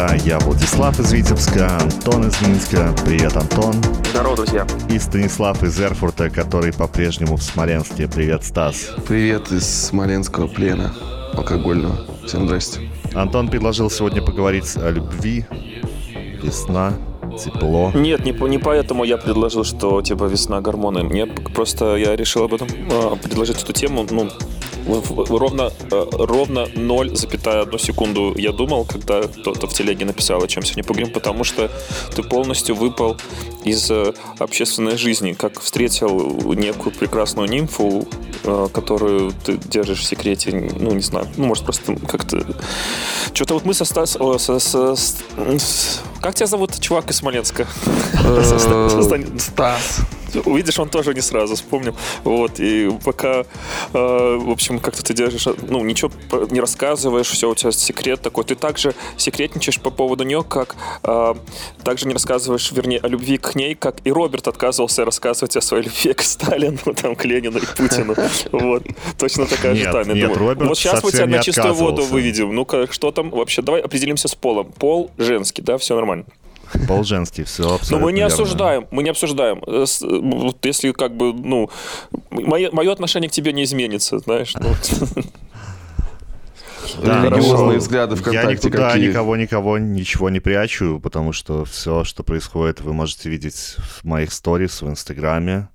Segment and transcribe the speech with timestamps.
[0.00, 2.94] всегда, я Владислав из Витебска, Антон из Минска.
[3.04, 3.74] Привет, Антон.
[4.10, 4.66] Здорово, друзья.
[4.88, 8.08] И Станислав из Эрфурта, который по-прежнему в Смоленске.
[8.08, 8.90] Привет, Стас.
[9.06, 10.94] Привет из смоленского плена
[11.34, 12.06] алкогольного.
[12.26, 12.88] Всем здрасте.
[13.14, 15.44] Антон предложил сегодня поговорить о любви.
[16.42, 16.94] Весна,
[17.42, 17.92] тепло.
[17.94, 21.00] Нет, не, не поэтому я предложил, что типа весна гормоны.
[21.00, 24.06] Нет, просто я решил об этом э, предложить эту тему.
[24.10, 24.30] Ну,
[25.28, 30.84] ровно, э, ровно 0,1 секунду я думал, когда кто-то в телеге написал, о чем сегодня
[30.84, 31.70] поговорим, потому что
[32.14, 33.16] ты полностью выпал
[33.64, 38.06] из э, общественной жизни, как встретил некую прекрасную нимфу,
[38.44, 42.44] э, которую ты держишь в секрете, ну, не знаю, ну, может, просто как-то...
[43.32, 44.16] Что-то вот мы со Стас...
[44.38, 45.16] Со, со, с...
[46.20, 47.66] Как тебя зовут, чувак из Смоленска?
[49.38, 50.00] Стас.
[50.44, 51.94] Увидишь, он тоже не сразу вспомнил.
[52.24, 53.44] Вот, и пока, э,
[53.92, 56.10] в общем, как-то ты держишь, ну, ничего
[56.50, 58.44] не рассказываешь, все, у тебя секрет такой.
[58.44, 61.34] Ты также секретничаешь по поводу нее, как э,
[61.84, 65.84] также не рассказываешь, вернее, о любви к ней, как и Роберт отказывался рассказывать о своей
[65.84, 68.14] любви к Сталину, там, к Ленину и Путину.
[68.52, 68.84] Вот,
[69.18, 70.12] точно такая же тайна.
[70.12, 72.54] Нет, Роберт Вот сейчас мы тебя на чистую воду выведем.
[72.54, 73.62] Ну-ка, что там вообще?
[73.62, 74.72] Давай определимся с полом.
[74.72, 76.24] Пол женский, да, все нормально.
[76.86, 78.34] Пол женский, все абсолютно Но мы не верно.
[78.34, 79.62] осуждаем, мы не обсуждаем.
[79.66, 81.70] Э, вот Если как бы, ну,
[82.30, 84.54] мое, мое отношение к тебе не изменится, знаешь.
[84.54, 84.68] Ну.
[87.02, 89.08] Да, Религиозные взгляды Я ВКонтакте никуда какие?
[89.08, 94.32] никого, никого ничего не прячу, потому что все, что происходит, вы можете видеть в моих
[94.32, 95.68] сторис в Инстаграме.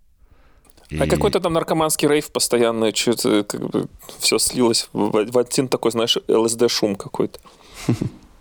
[0.89, 3.87] И- А какой-то там наркоманский рейв постоянно, что-то как бы
[4.19, 7.39] все слилось в, в один такой, знаешь, ЛСД-шум какой-то.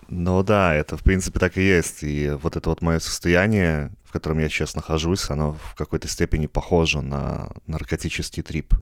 [0.09, 2.03] Ну да, это в принципе так и есть.
[2.03, 6.47] И вот это вот мое состояние, в котором я сейчас нахожусь, оно в какой-то степени
[6.47, 8.75] похоже на наркотический трип.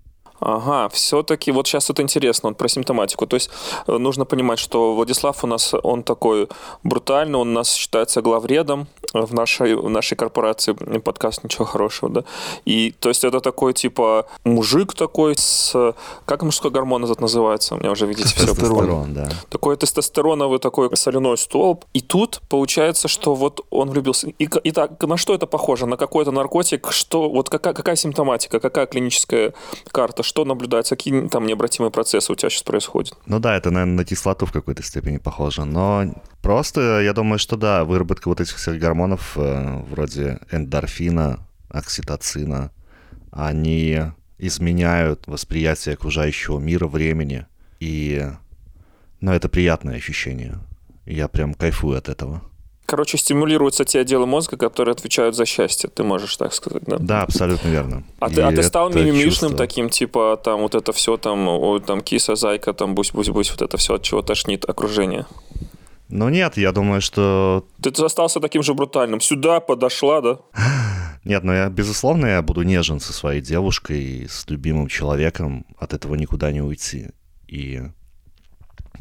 [0.44, 3.28] Ага, все-таки вот сейчас это интересно, вот про симптоматику.
[3.28, 3.48] То есть
[3.86, 6.48] э, нужно понимать, что Владислав у нас, он такой
[6.82, 12.24] брутальный, он у нас считается главредом в нашей, в нашей корпорации, подкаст «Ничего хорошего», да.
[12.64, 15.94] И то есть это такой типа мужик такой с...
[16.24, 17.74] Как мужской гормон этот называется?
[17.74, 19.28] У меня уже, видите, все Тестостерон, да.
[19.50, 21.84] такой тестостероновый такой соляной столб.
[21.92, 24.28] И тут получается, что вот он влюбился.
[24.28, 25.86] И, к- итак, на что это похоже?
[25.86, 26.90] На какой-то наркотик?
[26.92, 29.52] Что, вот какая, какая симптоматика, какая клиническая
[29.90, 30.22] карта?
[30.22, 30.96] Что наблюдается?
[30.96, 33.14] Какие там необратимые процессы у тебя сейчас происходят?
[33.26, 35.64] Ну да, это, наверное, на кислоту в какой-то степени похоже.
[35.64, 36.04] Но
[36.42, 39.01] просто я думаю, что да, выработка вот этих всех гормонов,
[39.36, 42.70] э, вроде эндорфина, окситоцина,
[43.30, 44.00] они
[44.38, 47.46] изменяют восприятие окружающего мира, времени.
[47.80, 48.22] И,
[49.20, 50.58] ну, это приятное ощущение.
[51.06, 52.42] Я прям кайфую от этого.
[52.86, 56.98] Короче, стимулируются те отделы мозга, которые отвечают за счастье, ты можешь так сказать, да?
[56.98, 58.04] Да, абсолютно верно.
[58.20, 61.80] А ты, а ты стал мимимишным чувство- таким, типа, там, вот это все, там, ой,
[61.80, 65.26] там, киса, зайка, там, бусь-бусь-бусь, вот это все, от чего тошнит окружение?
[66.14, 67.66] Ну нет, я думаю, что...
[67.80, 69.18] Ты остался таким же брутальным.
[69.18, 70.38] Сюда подошла, да?
[71.24, 75.64] Нет, ну я, безусловно, я буду нежен со своей девушкой, с любимым человеком.
[75.78, 77.12] От этого никуда не уйти.
[77.48, 77.80] И...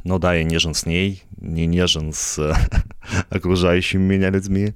[0.05, 2.55] Ну да, я нежен с ней, не нежен с
[3.29, 4.75] окружающими меня людьми.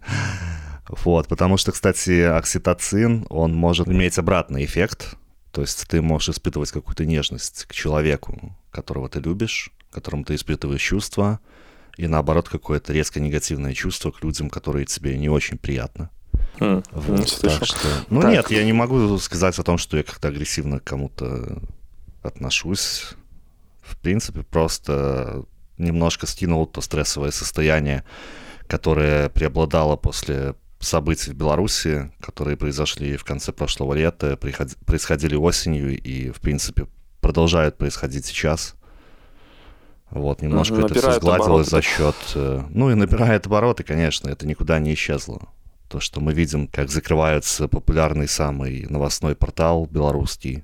[0.89, 5.15] Вот, потому что, кстати, окситоцин, он может иметь обратный эффект.
[5.53, 10.81] То есть ты можешь испытывать какую-то нежность к человеку, которого ты любишь, которому ты испытываешь
[10.81, 11.39] чувства,
[11.97, 16.09] и наоборот какое-то резко негативное чувство к людям, которые тебе не очень приятны.
[16.59, 17.59] М, Вот, не слышал.
[17.59, 17.87] так что...
[18.09, 18.31] Ну Так.
[18.31, 21.61] нет, я не могу сказать о том, что я как-то агрессивно к кому-то
[22.23, 23.09] отношусь.
[23.81, 25.43] В принципе, просто
[25.77, 28.03] немножко скинул то стрессовое состояние,
[28.67, 36.29] которое преобладало после событий в Беларуси, которые произошли в конце прошлого лета, происходили осенью и,
[36.31, 36.87] в принципе,
[37.21, 38.75] продолжают происходить сейчас.
[40.15, 41.69] Вот, немножко Мгм, это все набирает сгладилось обороты.
[41.69, 42.15] за счет...
[42.35, 45.41] э, Ну и набирает обороты, конечно, это никуда не исчезло.
[45.89, 50.63] То, что мы видим, как закрывается популярный самый новостной портал белорусский.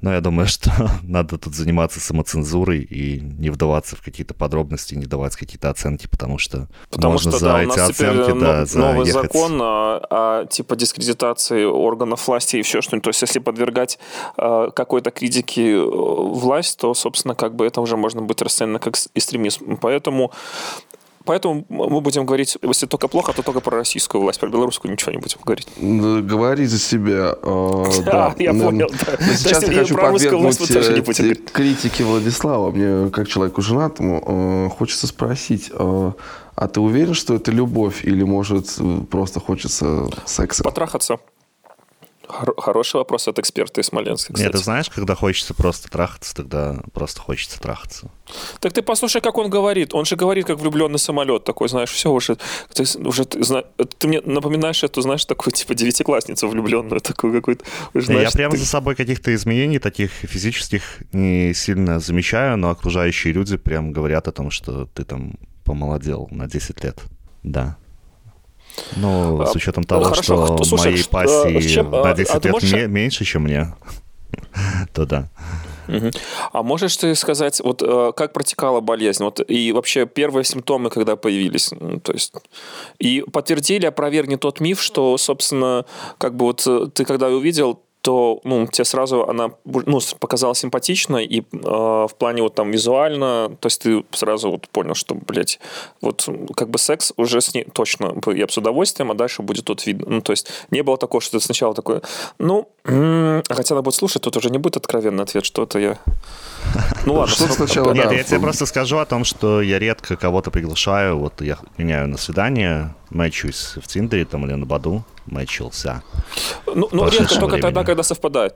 [0.00, 0.70] Но я думаю, что
[1.02, 6.38] надо тут заниматься самоцензурой и не вдаваться в какие-то подробности, не давать какие-то оценки, потому
[6.38, 9.32] что Потому можно что за да, эти оценки, но- да, новый заехать.
[9.32, 13.04] закон о, о, типа дискредитации органов власти и все что-нибудь.
[13.04, 13.98] То есть, если подвергать
[14.36, 18.94] э, какой-то критике э, власть, то, собственно, как бы это уже можно быть расценено как
[19.14, 19.76] экстремизм.
[19.76, 20.32] Поэтому
[21.30, 25.12] поэтому мы будем говорить, если только плохо, то только про российскую власть, про белорусскую ничего
[25.12, 25.68] не будем говорить.
[25.78, 27.36] Говори за себя.
[27.40, 28.90] э, Да, я понял,
[29.36, 30.70] Сейчас я хочу подвергнуть
[31.20, 32.72] э, критике Владислава.
[32.72, 38.80] Мне, как человеку женатому, э, хочется спросить, а ты уверен, что это любовь или, может,
[39.08, 40.64] просто хочется секса?
[40.64, 41.18] Потрахаться.
[42.30, 46.80] Хор- Хороший вопрос от эксперта из Смоленска, Нет, ты знаешь, когда хочется просто трахаться, тогда
[46.92, 48.10] просто хочется трахаться.
[48.60, 49.94] Так ты послушай, как он говорит.
[49.94, 52.36] Он же говорит, как влюбленный самолет такой, знаешь, все уже,
[52.72, 53.64] ты, уже ты, зна-
[53.98, 57.64] ты мне напоминаешь эту, знаешь, такую типа девятиклассницу влюбленную, такую какую-то.
[57.94, 62.70] уже, Я знаешь, прямо ты- за собой каких-то изменений таких физических не сильно замечаю, но
[62.70, 65.34] окружающие люди прям говорят о том, что ты там
[65.64, 67.00] помолодел на 10 лет.
[67.42, 67.76] Да.
[68.96, 72.04] Ну, с А, учетом того, хорошо, что кто- слушай, моей а, пассии с чем, а,
[72.04, 73.72] на а 10 ты лет можешь- ме- меньше, чем мне,
[74.92, 75.28] то да.
[76.52, 81.16] А можешь ты сказать, вот э, как протекала болезнь, вот и вообще первые симптомы, когда
[81.16, 82.32] появились, М, то есть
[83.00, 85.84] и подтвердили, опровергни тот миф, что, собственно,
[86.18, 90.58] как бы вот э, ты когда увидел, то ну, тебе сразу она ну, с- показалась
[90.58, 95.14] симпатичной, и э, в плане вот там визуально, то есть ты сразу вот понял, что,
[95.14, 95.60] блядь,
[96.00, 99.64] вот как бы секс уже с ней точно я бы с удовольствием, а дальше будет
[99.66, 100.06] тут видно.
[100.08, 102.00] Ну, то есть не было такого, что ты сначала такой,
[102.38, 105.98] ну, хотя она будет слушать, тут уже не будет откровенный ответ, что это я...
[107.10, 107.34] Ну ладно.
[107.34, 111.18] Что сначала, Нет, да, я тебе просто скажу о том, что я редко кого-то приглашаю,
[111.18, 116.04] вот я меняю на свидание, мэчусь в Тиндере там или на Баду, мэчился.
[116.66, 117.62] Ну, ну редко, только времени.
[117.62, 118.54] тогда, когда совпадает.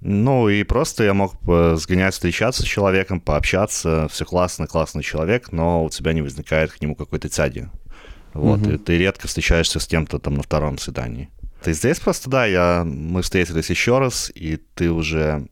[0.00, 1.34] Ну и просто я мог
[1.76, 6.80] сгонять, встречаться с человеком, пообщаться, все классно, классный человек, но у тебя не возникает к
[6.80, 7.68] нему какой-то тяги.
[8.34, 11.30] Вот, и ты редко встречаешься с кем-то там на втором свидании.
[11.62, 15.48] Ты здесь просто, да, я, мы встретились еще раз, и ты уже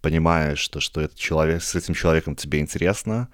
[0.00, 3.28] понимаешь, что, что этот человек, с этим человеком тебе интересно,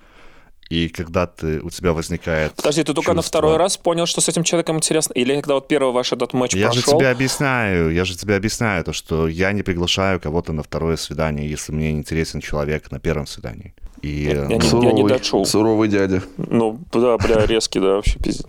[0.69, 4.21] и когда ты, у тебя возникает Подожди, ты только на чувство- второй раз понял, что
[4.21, 5.13] с этим человеком интересно?
[5.13, 6.99] Или когда вот первый ваш этот матч Я же прошел?
[6.99, 11.49] тебе объясняю, я же тебе объясняю то, что я не приглашаю кого-то на второе свидание,
[11.49, 13.75] если мне не интересен человек на первом свидании.
[14.03, 15.45] И Я- я э, не- ну, Суровый, дочел.
[15.45, 16.21] суровый дядя.
[16.37, 18.47] Ну, да, бля, резкий, да, вообще пиздец.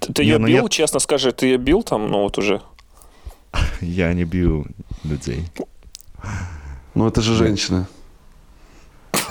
[0.00, 2.38] Ты, ты Не, ее ну бил, я- честно скажи, ты ее бил там, ну вот
[2.38, 2.60] уже?
[3.80, 4.66] я не бью
[5.04, 5.44] людей.
[6.96, 7.86] Ну, это же женщина.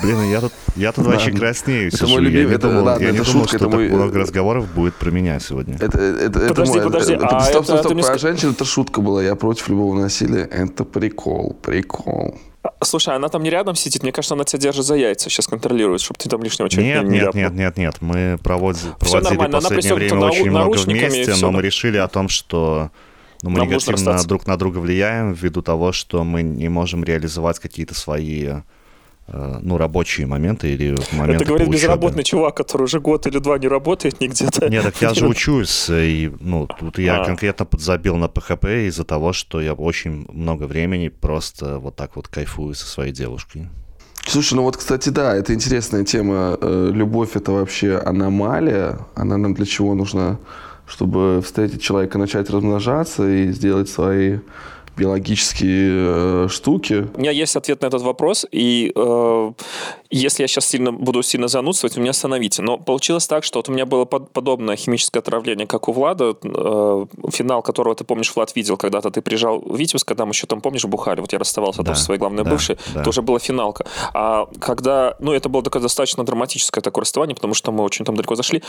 [0.01, 1.11] Блин, я тут, я тут Да.
[1.11, 1.87] вообще краснею.
[1.87, 2.07] Это сижу.
[2.13, 3.73] мой я любимый- не это- думал, ладно, я не это думал, шутка, что это так
[3.79, 5.75] мой- много разговоров будет про меня сегодня.
[5.75, 8.65] Это, это, это Подожди, мой- подожди, это- а стоп, это стоп, стоп, про женщин это
[8.65, 9.23] шутка была.
[9.23, 10.43] Я против любого насилия.
[10.43, 12.37] Это прикол, прикол.
[12.63, 15.47] А, Слушай, она там не рядом сидит, мне кажется, она тебя держит за яйца, сейчас
[15.47, 17.41] контролирует, чтобы ты там лишнего человека Нет, не нет, ляпнул.
[17.43, 17.95] нет, нет, нет.
[18.01, 22.89] Мы проводили, проводили нормально, последнее время очень много вместе, но мы решили о том, что
[23.45, 27.59] ну, мы Нам негативно друг на друга влияем ввиду того, что мы не можем реализовать
[27.59, 28.47] какие-то свои
[29.27, 33.59] э, ну, рабочие моменты или моменты Это говорит безработный чувак, который уже год или два
[33.59, 34.47] не работает нигде.
[34.59, 34.67] да.
[34.67, 37.25] Нет, так я же учусь, и, ну, тут я А.
[37.25, 42.27] конкретно подзабил на PHP из-за того, что я очень много времени просто вот так вот
[42.27, 43.69] кайфую со своей девушкой.
[44.27, 46.57] Слушай, ну вот, кстати, да, это интересная тема.
[46.59, 48.97] Э, Любовь это вообще аномалия.
[49.13, 50.39] Она нам для чего нужна?
[50.87, 54.39] Чтобы встретить человека, начать размножаться и сделать свои
[54.97, 57.07] биологические э, штуки.
[57.15, 59.51] У меня есть ответ на этот вопрос, и э,
[60.17, 62.61] если я сейчас сильно буду сильно занудствовать, меня остановите.
[62.61, 66.35] Но получилось так, что вот у меня было под- подобное химическое отравление, как у Влада,
[66.43, 70.47] э, финал которого ты помнишь, Влад видел, когда-то ты приезжал в Витебск, когда мы еще
[70.47, 73.01] там, помнишь, бухали, вот я расставался Да, тоже со своей главной да, бывшей, да.
[73.01, 73.85] это уже была финалка.
[74.13, 78.15] А когда, ну, это было такое достаточно драматическое такое расставание, потому что мы очень там
[78.15, 78.63] далеко зашли,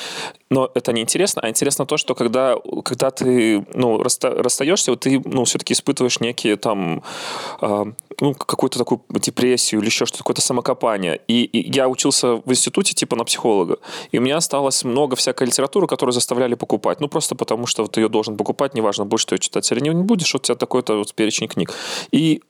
[0.51, 5.01] но это не интересно, а интересно то, что когда, когда ты, ну, расста- расстаешься, вот
[5.01, 7.03] ты, ну, все-таки испытываешь некие там,
[7.61, 7.85] э,
[8.21, 11.21] ну, какую-то такую депрессию или еще что-то, какое-то самокопание.
[11.29, 13.79] И, и я учился в институте типа на психолога,
[14.11, 17.01] и у меня осталось много всякой литературы, которую заставляли покупать.
[17.01, 19.91] Ну, просто потому что ты ее должен покупать, неважно, будешь ты ее читать или не
[19.91, 21.73] будешь, у тебя такой-то вот перечень книг.
[22.11, 22.43] И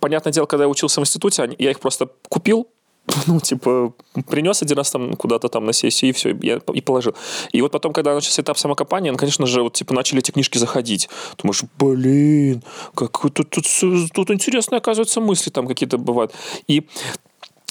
[0.00, 2.68] понятное дело, когда я учился в институте, я их просто купил,
[3.26, 3.92] ну, типа,
[4.28, 7.14] принес один раз там куда-то там на сессию, и все, я и положил.
[7.52, 10.58] И вот потом, когда начался этап самокопания, ну, конечно же, вот, типа, начали эти книжки
[10.58, 11.08] заходить.
[11.36, 12.62] Думаешь, блин,
[12.94, 13.66] как тут, тут,
[14.12, 16.32] тут интересные, оказывается, мысли там какие-то бывают.
[16.66, 16.86] И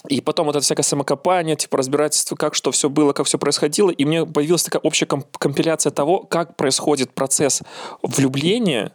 [0.09, 3.89] и потом вот это всякое самокопание, типа разбирательство, как что все было, как все происходило.
[3.89, 7.61] И мне появилась такая общая комп- компиляция того, как происходит процесс
[8.01, 8.91] влюбления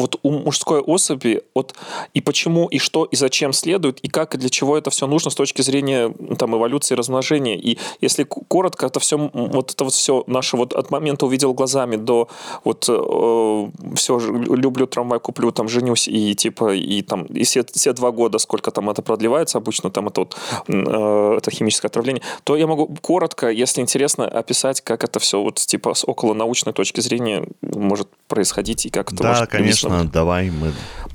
[0.00, 1.74] вот у мужской особи вот
[2.14, 5.30] и почему, и что, и зачем следует, и как, и для чего это все нужно
[5.30, 7.56] с точки зрения там эволюции, размножения.
[7.56, 11.96] И если коротко, это все, вот это вот все наше вот от момента увидел глазами
[11.96, 12.28] до
[12.64, 17.92] вот э, все, люблю трамвай, куплю, там, женюсь, и типа, и там, и все, все
[17.92, 20.36] два года, сколько там это продлевается обычно, там это вот,
[20.68, 25.56] э, это химическое отравление, то я могу коротко, если интересно, описать, как это все вот
[25.56, 30.12] типа с около научной точки зрения может происходить и как это Да, может конечно, привести.
[30.12, 30.72] давай, мы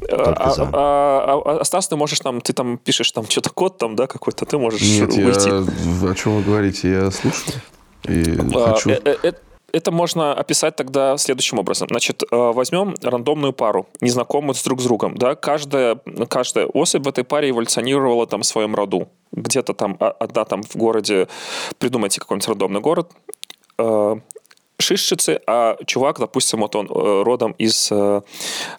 [0.10, 0.64] А, только за.
[0.64, 3.96] а, а, а, а, Стас, ты можешь там, ты там пишешь там что-то код там,
[3.96, 5.22] да, какой-то, ты можешь Нет, уйти.
[5.22, 6.12] я...
[6.12, 6.90] О чем вы говорите?
[6.92, 7.62] Я слушаю.
[8.08, 8.90] И А, хочу...
[8.92, 9.32] э, э, э,
[9.74, 11.88] Это можно описать тогда следующим образом.
[11.90, 15.18] Значит, э, возьмем рандомную пару, незнакомую друг с другом.
[15.18, 15.36] Да?
[15.36, 15.98] Каждая,
[16.30, 19.08] каждая особь в этой паре эволюционировала там в своем роду.
[19.34, 21.28] Где-то там а- одна там в городе,
[21.80, 23.12] придумайте какой-нибудь рандомный город,
[23.80, 24.16] э,
[24.78, 28.22] Шишицы, а чувак, допустим, вот он э, родом из э,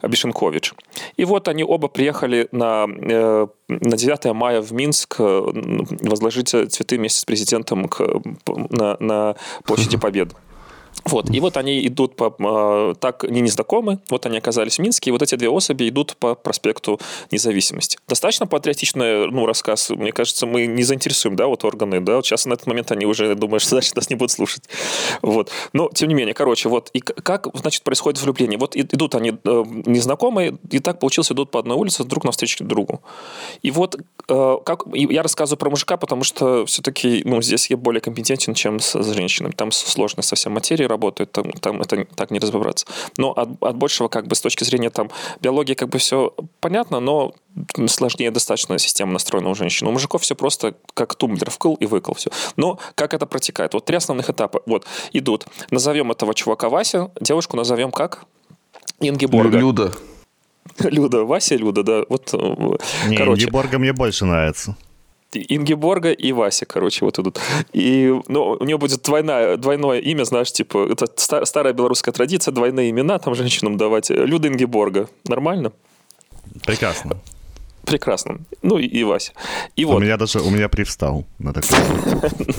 [0.02, 0.74] Бешенкович.
[1.16, 7.20] И вот они оба приехали на, э, на 9 мая в Минск возложить цветы вместе
[7.20, 8.04] с президентом к,
[8.46, 10.34] на, на площади Победы.
[11.04, 11.30] Вот.
[11.30, 12.34] И вот они идут по...
[12.38, 16.16] э, так не незнакомы, вот они оказались в Минске, и вот эти две особи идут
[16.16, 16.98] по проспекту
[17.30, 17.98] Независимости.
[18.08, 19.90] Достаточно патриотичный ну, рассказ.
[19.90, 23.06] Мне кажется, мы не заинтересуем, да, вот органы, да, вот сейчас на этот момент они
[23.06, 24.64] уже думают, что значит нас не будут слушать.
[25.22, 25.50] Вот.
[25.72, 28.58] Но, тем не менее, короче, вот, и как, значит, происходит влюбление?
[28.58, 33.00] Вот идут они э, незнакомые, и так получилось, идут по одной улице друг навстречу другу.
[33.62, 33.96] И вот
[34.28, 38.80] э, как, я рассказываю про мужика, потому что все-таки, ну, здесь я более компетентен, чем
[38.80, 39.52] с, женщинами.
[39.52, 42.87] Там сложная совсем материя работает, там, там это так не разобраться.
[43.16, 47.00] Но от, от большего, как бы, с точки зрения там биологии, как бы все понятно,
[47.00, 47.35] но
[47.87, 49.87] сложнее достаточно система настроена у женщин.
[49.87, 52.31] У мужиков все просто как тумблер вкл и выкл все.
[52.57, 53.75] Но как это протекает?
[53.75, 54.62] Вот три основных этапа.
[54.66, 55.47] Вот, идут.
[55.71, 58.25] Назовем этого чувака Вася, девушку назовем как?
[59.00, 59.59] Ингеборга.
[59.59, 59.93] Люда.
[60.78, 62.05] Люда, Вася Люда, да.
[62.09, 63.43] Вот, э, Не, короче.
[63.43, 64.76] Ингеборга мне больше нравится.
[65.33, 67.38] Ингеборга и Вася, короче, вот идут.
[67.73, 72.52] И ну, у нее будет двойное, двойное имя, знаешь, типа, это ста- старая белорусская традиция,
[72.52, 74.11] двойные имена там женщинам давать.
[74.11, 75.09] Люда Ингеборга.
[75.26, 75.73] Нормально?
[76.64, 77.18] Прекрасно.
[77.87, 78.38] Прекрасно.
[78.62, 79.33] Ну и, и Вася.
[79.76, 81.78] И У вот, меня даже, у меня привстал на такой.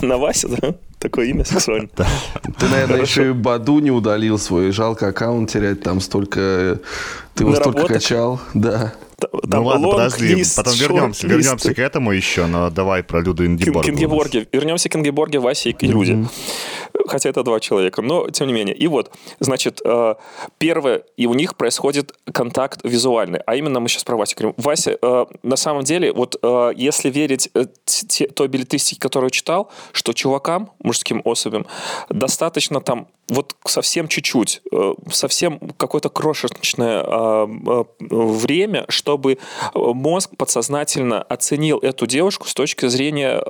[0.00, 0.74] на Вася, да?
[0.98, 1.90] Такое имя сексуальное.
[2.58, 4.72] Ты, наверное, еще и Баду не удалил свой.
[4.72, 6.80] Жалко аккаунт терять, там столько...
[7.34, 8.94] Ты его столько качал, да.
[9.20, 13.20] Ну Там ладно, long подожди, list, потом вернемся, вернемся к этому еще, но давай про
[13.20, 13.84] Люду Ингеборгу.
[13.84, 14.46] Кингеборге.
[14.52, 16.24] Вернемся к Кингеборге, Васе и Люде.
[17.08, 18.74] Хотя это два человека, но тем не менее.
[18.76, 19.10] И вот,
[19.40, 20.14] значит, э,
[20.58, 23.40] первое, и у них происходит контакт визуальный.
[23.46, 24.54] А именно мы сейчас про Васю говорим.
[24.56, 27.50] Вася, э, на самом деле, вот э, если верить
[28.34, 31.66] той билетристике, которую читал, что чувакам, мужским особям,
[32.08, 34.62] достаточно там вот совсем чуть-чуть,
[35.12, 37.46] совсем какое-то крошечное
[37.98, 39.38] время, чтобы
[39.74, 43.42] мозг подсознательно оценил эту девушку с точки зрения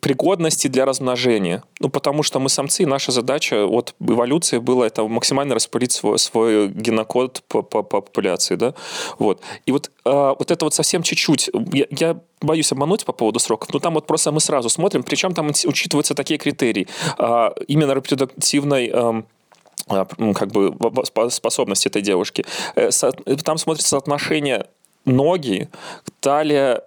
[0.00, 1.62] пригодности для размножения.
[1.80, 6.18] Ну, потому что мы самцы, и наша задача от эволюции была это максимально распылить свой,
[6.18, 8.74] свой генокод по, по, по популяции, да,
[9.18, 9.40] вот.
[9.66, 13.72] И вот, а, вот это вот совсем чуть-чуть, я, я боюсь обмануть по поводу сроков,
[13.72, 16.86] но там вот просто мы сразу смотрим, причем там учитываются такие критерии,
[17.18, 18.92] а, именно репродуктивной
[20.18, 22.44] ну, как бы в- в- спо- способности этой девушки.
[22.74, 22.90] Э,
[23.44, 24.66] Там смотрится соотношение
[25.06, 25.68] ноги,
[26.20, 26.82] талия,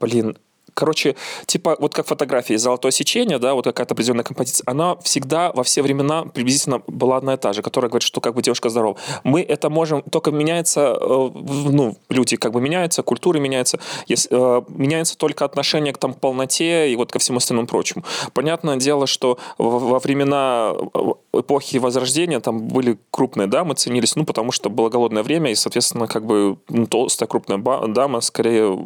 [0.00, 0.36] блин,
[0.78, 1.16] Короче,
[1.46, 5.82] типа, вот как фотографии «Золотое сечение», да, вот какая-то определенная композиция, она всегда во все
[5.82, 8.96] времена приблизительно была одна и та же, которая говорит, что как бы девушка здорова.
[9.24, 14.62] Мы это можем, только меняется, э, ну, люди как бы меняются, культуры меняются, если, э,
[14.68, 18.04] меняется только отношение к там полноте и вот ко всему остальному прочему.
[18.32, 24.52] Понятное дело, что во, времена э, эпохи Возрождения там были крупные дамы, ценились, ну, потому
[24.52, 27.58] что было голодное время, и, соответственно, как бы ну, толстая крупная
[27.88, 28.76] дама скорее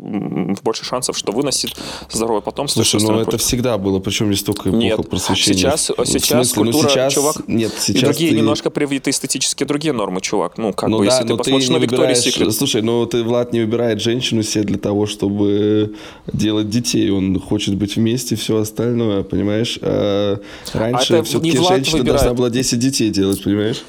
[0.63, 2.81] больше шансов, что выносит здоровое потомство.
[2.81, 5.57] и Слушай, ну остальное это всегда было, причем здесь только эпоха Нет, просвещения.
[5.59, 6.65] сейчас, В сейчас смысле?
[6.65, 10.59] Ну, культура, сейчас- чувак, Нет, и сейчас другие ты- немножко привиты эстетически другие нормы, чувак.
[10.59, 12.17] Ну, как ну бы, да, если ты но посмотришь ты на не Викторию.
[12.17, 12.55] Секрет.
[12.55, 15.95] Слушай, ну ты, Влад, не выбирает женщину себе для того, чтобы
[16.33, 17.11] делать детей.
[17.11, 19.79] Он хочет быть вместе, все остальное, понимаешь?
[19.83, 20.39] А
[20.73, 22.21] раньше это все-таки не женщина выбирает.
[22.23, 23.83] должна была 10 детей делать, понимаешь?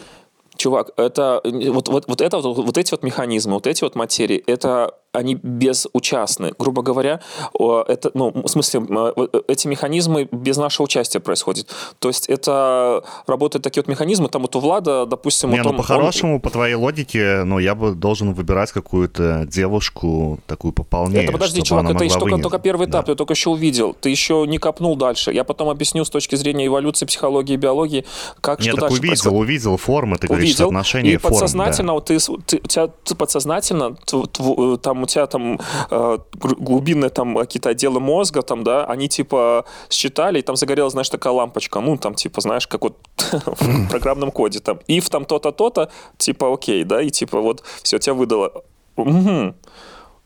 [0.55, 4.41] Чувак, это вот, вот, вот это вот, вот эти вот механизмы, вот эти вот материи,
[4.45, 6.53] это они безучастны.
[6.57, 7.19] Грубо говоря,
[7.53, 8.81] это, ну, в смысле,
[9.47, 11.67] эти механизмы без нашего участия происходят.
[11.99, 15.51] То есть это работают такие вот механизмы, там вот у Влада, допустим...
[15.51, 20.39] Не, вот ну он- по-хорошему, по твоей логике, ну, я бы должен выбирать какую-то девушку
[20.47, 23.11] такую пополнее, Это подожди, чувак, это еще только, только первый этап, Да.
[23.13, 25.31] ты только еще увидел, ты еще не копнул дальше.
[25.31, 28.03] Я потом объясню с точки зрения эволюции, психологии, биологии,
[28.41, 29.39] как Нет, что так дальше увидел, происходит.
[29.39, 31.39] увидел формы, ты говоришь, увидел, соотношение и форм, да.
[31.39, 37.09] подсознательно вот ты, ты- у тебя подсознательно тв- тв- там у тебя там э, глубинные
[37.09, 41.79] там какие-то отделы мозга там да они типа считали и там загорелась знаешь такая лампочка
[41.79, 42.97] ну там типа знаешь как вот
[43.31, 44.79] в программном коде там.
[44.87, 48.63] If там то-то то-то типа окей да и типа вот все тебя выдало.
[48.95, 49.55] Мгм.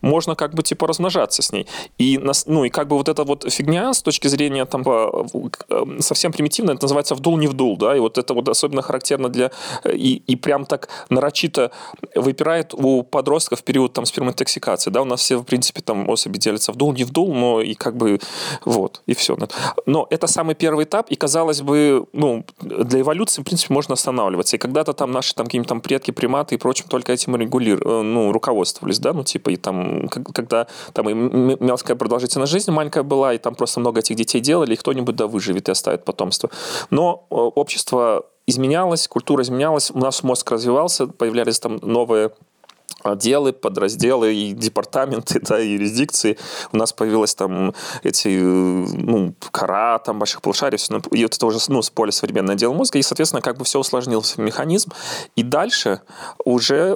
[0.01, 1.68] Можно как бы типа размножаться с ней.
[1.98, 5.27] И, ну, и как бы вот эта вот фигня с точки зрения там по-
[5.70, 9.30] э, совсем примитивно, это называется вдул не вдул, да, и вот это вот особенно характерно
[9.30, 9.51] для
[9.86, 11.72] и, и прям так нарочито
[12.16, 16.38] выпирает у подростков в период там сперматоксикации, да, у нас все в принципе там особи
[16.38, 18.20] делятся вдул не вдул, но и как бы
[18.66, 19.38] вот и все.
[19.86, 24.56] Но это самый первый этап, и казалось бы, ну для эволюции в принципе можно останавливаться.
[24.56, 28.01] И когда-то там наши там какие-нибудь там предки, приматы и прочим только этим регулир, э,
[28.01, 33.34] ну руководствовались, да, ну типа и там когда там и мелкая продолжительность жизни маленькая была,
[33.34, 36.50] и там просто много этих детей делали, и кто-нибудь да выживет и оставит потомство.
[36.89, 42.32] Но э, общество изменялось, культура изменялась, у нас мозг развивался, появлялись там новые
[43.11, 46.37] отделы, подразделы и департаменты, да, и юрисдикции.
[46.71, 47.73] У нас появилось там
[48.03, 51.89] эти, э, ну, кора, там, больших полушарий, всё, ну, и вот это уже, ну, с
[51.89, 54.91] поля современное отдел мозга, и, соответственно, как бы все усложнился механизм.
[55.35, 56.01] И дальше
[56.45, 56.95] уже,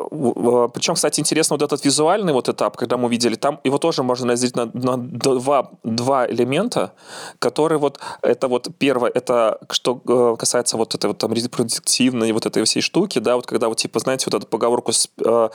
[0.74, 4.32] причем, кстати, интересно вот этот визуальный вот этап, когда мы видели, там его тоже можно
[4.32, 6.94] разделить на, на два, два элемента,
[7.40, 12.46] которые вот, это вот первое, это что э, касается вот этой вот там репродуктивной вот
[12.46, 15.50] этой всей штуки, да, вот когда вот, типа, знаете, вот эту поговорку с, э,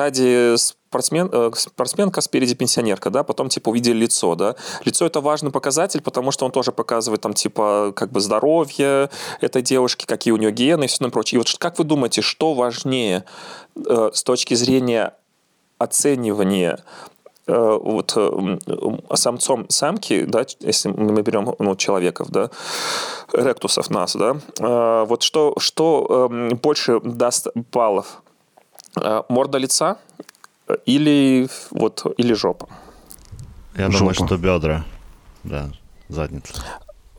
[0.00, 4.56] сзади спортсмен, э, спортсменка, спереди пенсионерка, да, потом, типа, увидели лицо, да.
[4.84, 9.62] Лицо— это важный показатель, потому что он тоже показывает, там, типа, как бы здоровье этой
[9.62, 11.36] девушки, какие у нее гены и все прочее.
[11.36, 13.24] И вот как вы думаете, что важнее
[13.76, 15.14] э, с точки зрения
[15.78, 16.78] оценивания
[17.46, 18.58] э, вот э,
[19.14, 22.50] самцом самки, да, если мы берем ну, человеков, да,
[23.32, 28.22] ректусов нас, да, вот что, что эм, больше даст баллов?
[28.96, 29.98] Э, Морда лица
[30.86, 32.68] или вот или жопа?
[33.76, 34.26] Я думаю, Жопа.
[34.26, 34.84] что бедра,
[35.44, 35.70] да,
[36.08, 36.54] задница.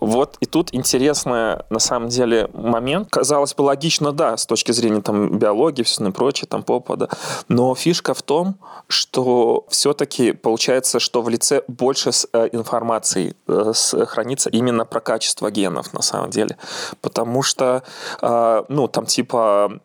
[0.02, 3.10] Вот и тут интересный, на самом деле, момент.
[3.12, 7.08] Казалось бы, логично, да, с точки зрения там биологии, все и прочее, там попа, да.
[7.50, 8.56] Но фишка в том,
[8.88, 13.74] что все-таки получается, что в лице больше э, информации э,
[14.08, 16.58] хранится именно про качество генов, на самом деле.
[17.02, 17.84] Потому что,
[18.24, 19.82] э, ну, там типа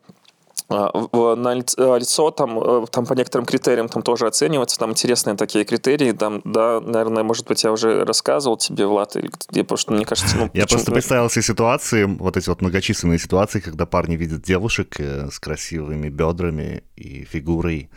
[0.69, 5.37] на лиц- э, лицо там, э, там по некоторым критериям там тоже оценивается, там интересные
[5.37, 9.31] такие критерии, там, да, наверное, может быть, я уже рассказывал тебе, Влад, или
[9.63, 13.61] потому что, мне кажется, ну, Я просто представил себе ситуации, вот эти вот многочисленные ситуации,
[13.61, 17.89] когда парни видят девушек э, с красивыми бедрами и фигурой.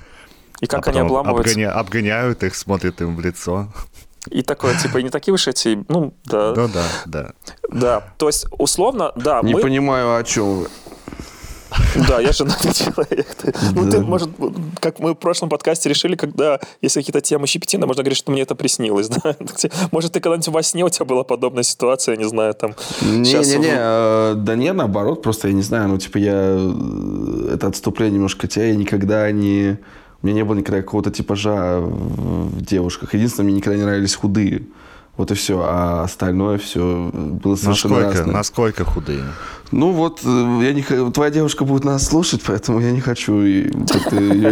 [0.62, 1.56] и как а они обламываются.
[1.56, 3.70] обгоня- обгоняют их, смотрят им в лицо.
[4.30, 7.32] И такое, типа, и не такие уж эти, ну, да, Ну да, да.
[7.72, 8.14] да.
[8.18, 9.62] То есть, условно, да, Не мы...
[9.62, 10.68] понимаю, о чем вы.
[12.08, 13.28] Да, я женатый человек.
[13.74, 14.30] Ну, ты, может,
[14.80, 18.42] как мы в прошлом подкасте решили, когда есть какие-то темы щепетина, можно говорить, что мне
[18.42, 19.36] это приснилось, да?
[19.92, 22.76] Может, ты когда-нибудь во сне у тебя была подобная ситуация, я не знаю, там...
[23.02, 26.34] Не-не-не, э, да не, наоборот, просто я не знаю, ну, типа, я...
[26.34, 29.78] э, Это отступление немножко тебя, я никогда не...
[30.22, 33.14] У меня не было никогда какого-то типажа в в девушках.
[33.14, 34.64] Единственное, мне никогда не нравились худые.
[35.16, 35.62] Вот и все.
[35.66, 38.36] А остальное все было совершенно Насколько, разное.
[38.36, 39.24] насколько худые?
[39.72, 43.70] Ну вот, э, я не, твоя девушка будет нас слушать, поэтому я не хочу ее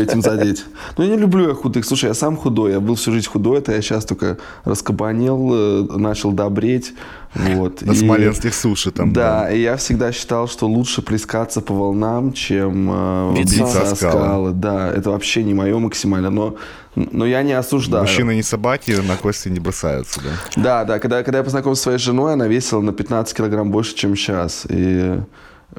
[0.01, 0.63] этим задеть.
[0.97, 1.85] Но я не люблю я худых.
[1.85, 5.97] Слушай, я сам худой, я был всю жизнь худой, это я сейчас только раскабанел, э,
[5.97, 6.93] начал добреть.
[7.33, 7.81] Вот.
[7.81, 9.11] На И- смоленских суши там.
[9.13, 13.95] да, и я всегда считал, что лучше плескаться по волнам, чем э, Биться скалы.
[13.95, 14.51] скалы.
[14.53, 16.55] Да, это вообще не мое максимально, но,
[16.95, 18.03] но я не осуждаю.
[18.03, 20.29] Мужчины не собаки, на кости не бросаются, да?
[20.55, 23.93] Да, да, когда, когда я познакомился со своей женой, она весила на 15 килограмм больше,
[23.95, 24.65] чем сейчас.
[24.69, 25.06] И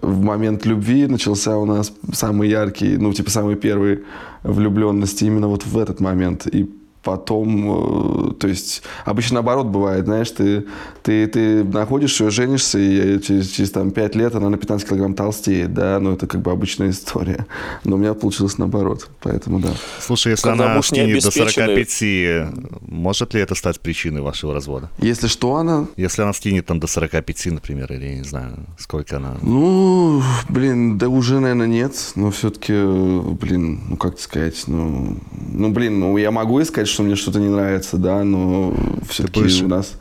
[0.02, 4.00] в момент любви начался у нас самый яркий, ну, типа, самые первые
[4.42, 6.46] влюбленности именно вот в этот момент.
[6.46, 6.68] И
[7.02, 10.64] потом, э, то есть обычно наоборот бывает, знаешь, ты,
[11.02, 15.14] ты, ты находишь ее, женишься, и через, через там 5 лет она на 15 килограмм
[15.14, 17.46] толстеет, да, ну это как бы обычная история.
[17.84, 19.70] Но у меня получилось наоборот, поэтому да.
[20.00, 24.90] Слушай, если Когда она скинет до обеспеченный- 45, может ли это стать причиной вашего развода?
[24.98, 29.16] Если что, она, Если она скинет там до 45, например, или я не знаю, сколько
[29.16, 29.36] она...
[29.42, 32.72] ну, блин, да уже, наверное, нет, но все-таки,
[33.34, 35.16] блин, ну как сказать, ну,
[35.52, 38.74] ну, блин, ну я могу искать, что мне что-то не нравится, да, но
[39.08, 39.92] все-таки будешь- у нас,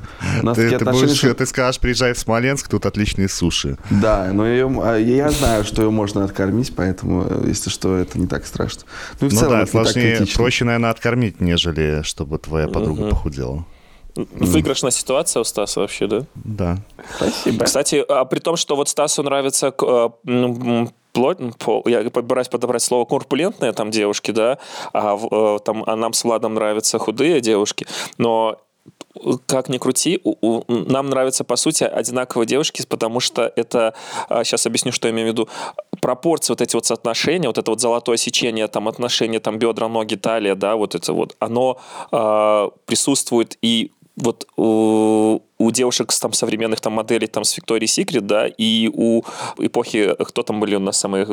[0.42, 3.30] у нас Ты, такие ты отношения, будешь- что- ты скажешь, приезжай в Смоленск, тут отличные
[3.30, 3.78] суши.
[3.90, 8.20] Да, но ее, а, я знаю, что ее можно откормить, поэтому, э, если что, это
[8.20, 8.84] не так страшно.
[9.22, 12.38] Ну и в Ну целом да, это не так сложнее, проще, наверное, откормить, нежели чтобы
[12.38, 13.66] твоя подруга похудела.
[14.16, 16.22] Выигрышная ситуация у Стаса вообще, да?
[16.34, 16.78] Да.
[17.18, 17.66] Спасибо.
[17.66, 19.72] Кстати, а при том, что вот Стасу нравится
[21.40, 24.58] м, пол- я подбираюсь подобрать слово корпулентные там девушки, да,
[24.94, 27.86] а, э, там, а нам с Владом нравятся худые девушки,
[28.18, 28.58] но
[29.48, 33.94] как ни крути, у- у- нам нравятся, по сути, одинаковые девушки, потому что это,
[34.30, 35.50] сейчас объясню, что я имею в виду,
[36.02, 40.16] пропорции, вот эти вот соотношения, вот это вот золотое сечение, там, отношения, там, бедра, ноги,
[40.16, 41.80] талия, да, вот это вот, оно
[42.12, 48.22] э, присутствует и вот у, у девушек там современных там моделей там с Victoria's Secret,
[48.22, 49.22] да, и у
[49.60, 51.26] эпохи, кто там были у нас самые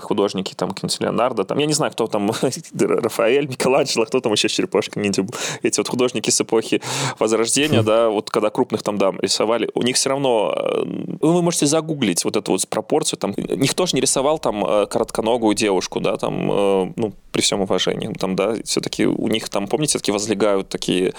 [0.00, 2.30] художники, там, какой-нибудь Леонардо, там, я не знаю, кто там,
[2.80, 5.34] Рафаэль, Микеланджело, кто там еще с черепашкой ниндзя был.
[5.62, 6.82] Эти вот художники с эпохи
[7.18, 10.84] Возрождения, да, вот когда крупных там дам рисовали, у них все равно, э,
[11.20, 15.54] вы можете загуглить вот эту вот пропорцию, там, никто же не рисовал там э, коротконогую
[15.54, 19.98] девушку, да, там, э, ну, при всем уважении, там, да, все-таки у них там, помните,
[19.98, 21.14] такие возлегают такие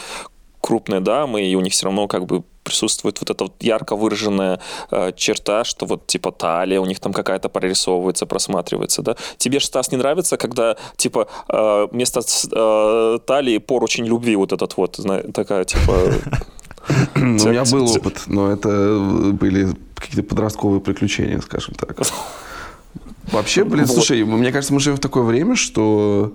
[0.69, 4.59] крупные дамы, и у них все равно как бы присутствует вот эта вот ярко выраженная
[4.91, 9.15] э, черта, что вот типа талия у них там какая-то прорисовывается, просматривается, да.
[9.37, 14.77] Тебе, ж, Стас, не нравится, когда типа э, вместо э, талии поручень любви вот этот
[14.77, 15.93] вот, зна- такая типа...
[17.15, 21.97] Ну, у меня был опыт, но это э, были какие-то подростковые приключения, скажем так.
[23.31, 23.93] Вообще, блин, Вот.
[23.93, 26.33] слушай, мне кажется, мы живем в такое время, что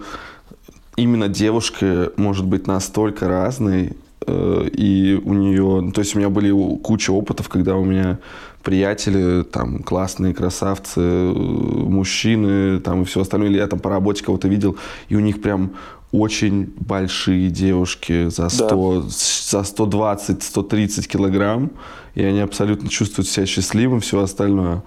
[0.96, 6.50] именно девушка может быть настолько разной, и у нее, ну, то есть у меня были
[6.78, 8.18] куча опытов, когда у меня
[8.62, 14.24] приятели, там, классные красавцы, э, мужчины, там, и все остальное, или я там по работе
[14.24, 14.76] кого-то видел,
[15.08, 15.72] и у них прям
[16.12, 21.70] очень большие девушки за 100, за 120-130 килограмм,
[22.14, 24.82] и они абсолютно чувствуют себя счастливым, все остальное.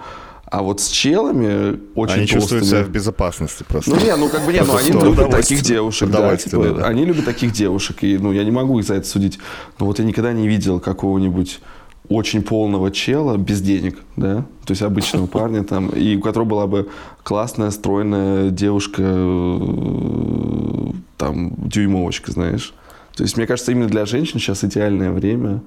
[0.49, 3.91] А вот с челами очень Они чувствуют себя в безопасности просто.
[3.91, 7.03] ну, не, ну как бы не, ну они любят таких девушек, да, типа, да, они
[7.03, 9.39] любят таких девушек, и ну я не могу их за это судить.
[9.77, 11.59] Но вот я никогда не видел какого-нибудь
[12.07, 16.67] очень полного чела без денег, да, то есть обычного парня там, и у которого была
[16.67, 16.87] бы
[17.23, 22.73] классная, стройная девушка, э, там, дюймовочка, знаешь.
[23.15, 25.61] То есть, мне кажется, именно для женщин сейчас идеальное время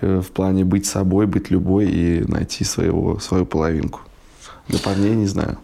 [0.00, 4.00] в плане быть собой, быть любой и найти своего, свою половинку.
[4.68, 5.58] Для парней не знаю.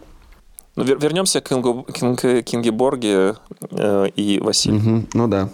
[0.75, 3.35] Ну, вер- вернемся к Кингу, Кинг- Кинге Борге
[3.71, 4.79] э, и Василию.
[4.81, 5.07] Мгм.
[5.13, 5.49] Ну да.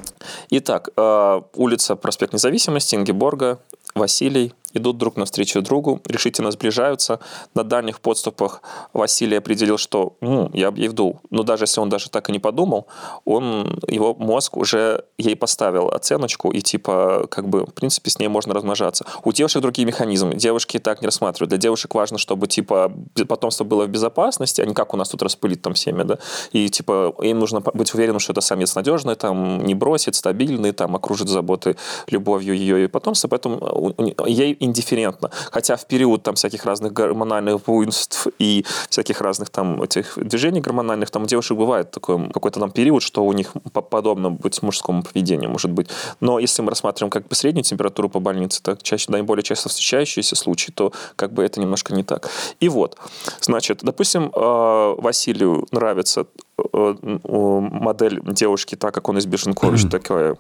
[0.51, 3.59] Итак, э, улица Проспект Независимости, Ингеборга,
[3.95, 7.19] Василий идут друг навстречу другу, решительно сближаются.
[7.55, 8.61] На дальних подступах
[8.93, 11.19] Василий определил, что «М, я бы ей вдул.
[11.31, 12.87] Но даже если он даже так и не подумал,
[13.25, 18.27] он, его мозг уже ей поставил оценочку, и типа, как бы, в принципе, с ней
[18.27, 19.05] можно размножаться.
[19.23, 20.35] У девушек другие механизмы.
[20.35, 21.49] Девушки так не рассматривают.
[21.49, 22.91] Для девушек важно, чтобы, типа,
[23.27, 26.17] потомство было в безопасности, а не как у нас тут распылить там семя, да.
[26.51, 30.95] И, типа, им нужно быть уверенным, что это самец надежный, там, не бросит, стабильный, там,
[30.95, 31.75] окружит заботой,
[32.09, 35.29] любовью ее и потомство, поэтому ей индифферентно.
[35.51, 41.09] Хотя в период там всяких разных гормональных буйств и всяких разных там этих движений гормональных,
[41.11, 45.03] там у девушек бывает такой какой-то там период, что у них по- подобно быть мужскому
[45.03, 45.89] поведению, может быть.
[46.19, 50.35] Но если мы рассматриваем как бы среднюю температуру по больнице, так чаще, наиболее часто встречающиеся
[50.35, 52.29] случаи, то как бы это немножко не так.
[52.59, 52.97] И вот,
[53.41, 56.25] значит, допустим, э, Василию нравится
[56.57, 60.37] э, м, модель девушки, так как он из Беженкович, такая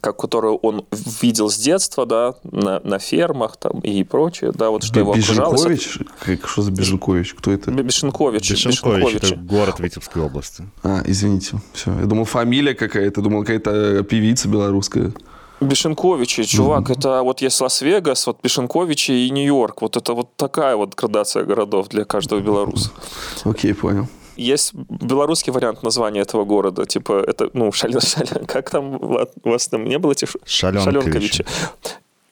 [0.00, 0.84] как, которую он
[1.20, 5.52] видел с детства, да, на, на фермах там и прочее, да, вот что его окружало.
[5.54, 5.98] Беженкович?
[6.20, 7.34] Как, что за Беженкович?
[7.34, 7.70] Кто это?
[7.70, 8.50] Бешенкович.
[8.50, 10.64] Бешенкович, это город Витебской области.
[10.82, 11.60] А, извините.
[11.72, 11.92] Все.
[11.98, 13.20] Я думал, фамилия какая-то.
[13.20, 15.12] Думал, какая-то певица белорусская.
[15.60, 19.82] Бешенковичи, чувак, это вот есть Лас-Вегас, вот Бешенковичи и Нью-Йорк.
[19.82, 22.90] Вот это вот такая вот градация городов для каждого белоруса.
[23.44, 24.08] Окей, понял.
[24.36, 29.68] Есть белорусский вариант названия этого города, типа, это, ну, шален, шален, как там, у вас
[29.68, 30.38] там не было этих ш-
[30.84, 31.44] Шаленковичи.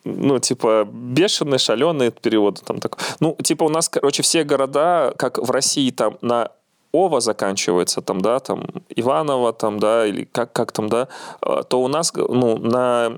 [0.05, 2.99] Ну, типа, бешеный, шаленый перевод там такой.
[3.21, 6.49] Ну, типа, у нас, короче, все города, как в России, там, на
[6.93, 11.09] Ова заканчивается, там, да, там, Иванова, там, да, или как, как там, да,
[11.41, 13.17] э, то у нас, ну, на,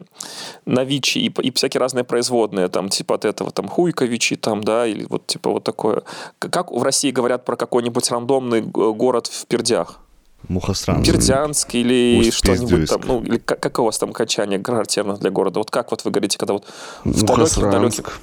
[0.64, 4.86] на ВИЧи и, и всякие разные производные, там, типа от этого, там, Хуйковичи, там, да,
[4.86, 6.02] или вот, типа, вот такое.
[6.38, 10.00] Как в России говорят про какой-нибудь рандомный город в Пердях?
[10.48, 11.10] Мухосранск.
[11.10, 15.58] Бердянск или что-нибудь там, ну, или как, как у вас там окончание характерно для города?
[15.58, 16.66] Вот как вот вы говорите, когда вот
[17.04, 18.20] в далеких, далеких...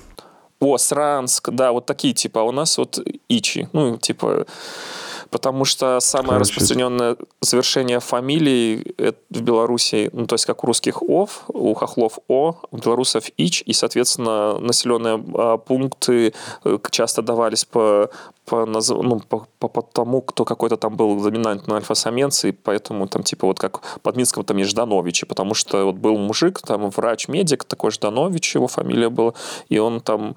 [0.59, 4.45] О, Сранск, да, вот такие типа, а у нас вот Ичи, ну, типа,
[5.31, 6.51] потому что самое Короче.
[6.51, 8.93] распространенное завершение фамилии
[9.29, 13.63] в Беларуси, ну, то есть как у русских ОВ, у хохлов О, у белорусов ИЧ,
[13.65, 16.33] и, соответственно, населенные а, пункты
[16.65, 18.09] э, часто давались по
[18.45, 23.23] по, ну, по, по, по тому, кто какой-то там был доминантный альфа-самец, и поэтому там
[23.23, 27.63] типа вот как под Минском там есть Жданович, потому что вот был мужик, там врач-медик,
[27.63, 29.33] такой Жданович, его фамилия была,
[29.69, 30.35] и он там...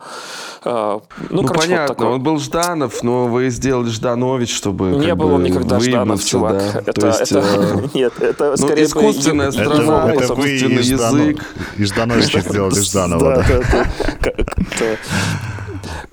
[0.65, 2.15] Э, ну, ну короче, понятно, вот такой...
[2.15, 6.59] он был Жданов, но вы сделали Жданович, чтобы Не был он никогда Жданов, чувак.
[6.59, 6.83] Да?
[6.87, 7.89] Это, есть, это, э...
[7.95, 9.53] Нет, это ну, скорее искусственная бы...
[9.53, 11.45] страна, это, это искусственный язык.
[11.77, 14.85] И Ждановича сделали Жданова, да.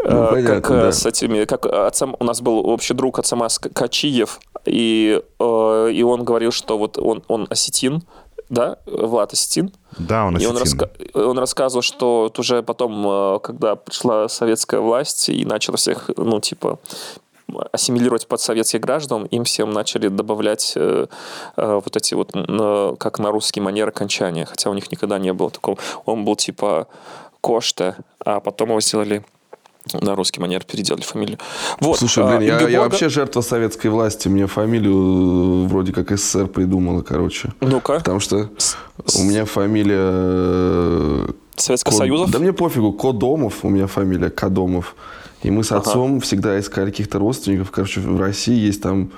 [0.03, 0.91] Ну, э, понятно, как э, да.
[0.91, 6.23] с этими, как отцам, у нас был общий друг Ацамас Качиев, и, э, и он
[6.23, 8.03] говорил, что вот он, он осетин,
[8.49, 9.71] да, Влад осетин.
[9.97, 10.49] Да, он осетин.
[10.49, 10.89] И он, раска...
[11.13, 16.79] он рассказывал, что вот уже потом, когда пришла советская власть и начала всех, ну, типа,
[17.71, 21.08] ассимилировать под советских граждан, им всем начали добавлять э,
[21.58, 25.34] э, вот эти вот, э, как на русский манер окончания, хотя у них никогда не
[25.34, 25.77] было такого.
[26.06, 26.88] Он был типа
[27.41, 29.23] Кошта, а потом его сделали
[29.93, 31.39] на русский манер переделали фамилию.
[31.80, 31.97] Вот.
[31.97, 34.27] Слушай, блин, а, я, я вообще жертва советской власти.
[34.27, 37.49] Мне фамилию э, вроде как СССР придумала, короче.
[37.62, 37.95] Ну-ка.
[37.95, 38.49] Потому что
[39.17, 39.97] у меня фамилия...
[39.99, 41.97] Э, Советского Код...
[41.99, 42.32] Союза?
[42.32, 42.93] Да мне пофигу.
[42.93, 44.95] Кодомов, у меня фамилия Кодомов.
[45.43, 46.21] И мы с отцом ага.
[46.21, 47.71] всегда искали каких-то родственников.
[47.71, 49.12] Короче, в России есть там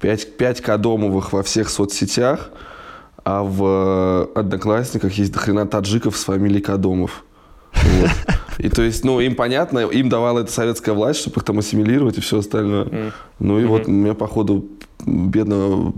[0.00, 2.50] 5, 5 Кодомовых во всех соцсетях,
[3.24, 7.24] а в Одноклассниках есть дохрена таджиков с фамилией Кодомов.
[7.72, 8.10] Вот.
[8.58, 12.18] И то есть, ну, им понятно, им давала эта советская власть, чтобы их там ассимилировать
[12.18, 12.84] и все остальное.
[12.84, 13.12] Mm.
[13.38, 13.66] Ну и mm-hmm.
[13.66, 14.66] вот у меня, походу,
[15.06, 15.94] бедного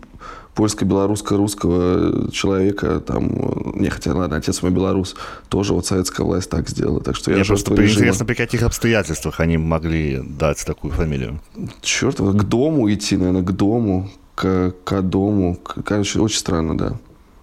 [0.54, 5.16] польско-белорусско-русского человека, там, не, хотя, ладно, отец мой белорус,
[5.48, 7.00] тоже вот советская власть так сделала.
[7.00, 7.90] Так что я Мне просто режима.
[7.90, 11.40] интересно, при каких обстоятельствах они могли дать такую фамилию?
[11.80, 15.58] Черт, к дому идти, наверное, к дому, к, к дому.
[15.84, 16.98] Короче, очень странно, да.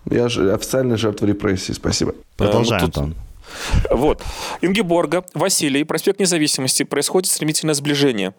[0.10, 1.74] Я же официальная жертва репрессий.
[1.74, 2.13] Спасибо.
[2.38, 3.15] Продолжаем, э, ну, Антон.
[3.91, 4.24] Вот.
[4.62, 6.84] Ингеборга, Василий, проспект Независимости.
[6.84, 8.34] Происходит стремительное сближение.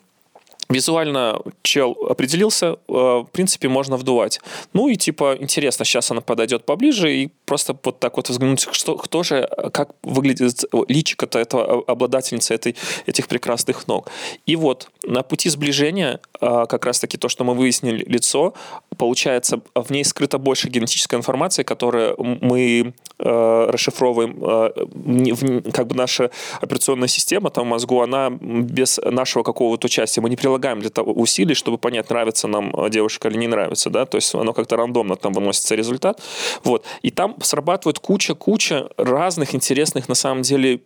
[0.70, 4.40] Визуально чел определился, э, в принципе, можно вдувать.
[4.72, 8.96] Ну и типа интересно, сейчас она подойдет поближе и просто вот так вот взглянуть, что,
[8.96, 14.10] кто же, как выглядит личико-то этого обладательницы этой, этих прекрасных ног.
[14.46, 18.54] И вот на пути сближения э, как раз-таки то, что мы выяснили, лицо,
[18.96, 26.30] получается, в ней скрыта больше генетической информации, которую мы э, расшифровываем, э, как бы наша
[26.60, 30.90] операционная система там в мозгу, она без нашего какого-то участия, мы не прилагаем прилагаем для
[30.90, 34.52] того усилий, чтобы понять, нравится нам э, девушка или не нравится, да, то есть оно
[34.52, 36.20] как-то рандомно там выносится результат,
[36.64, 40.80] вот, и там срабатывает куча-куча разных интересных на самом деле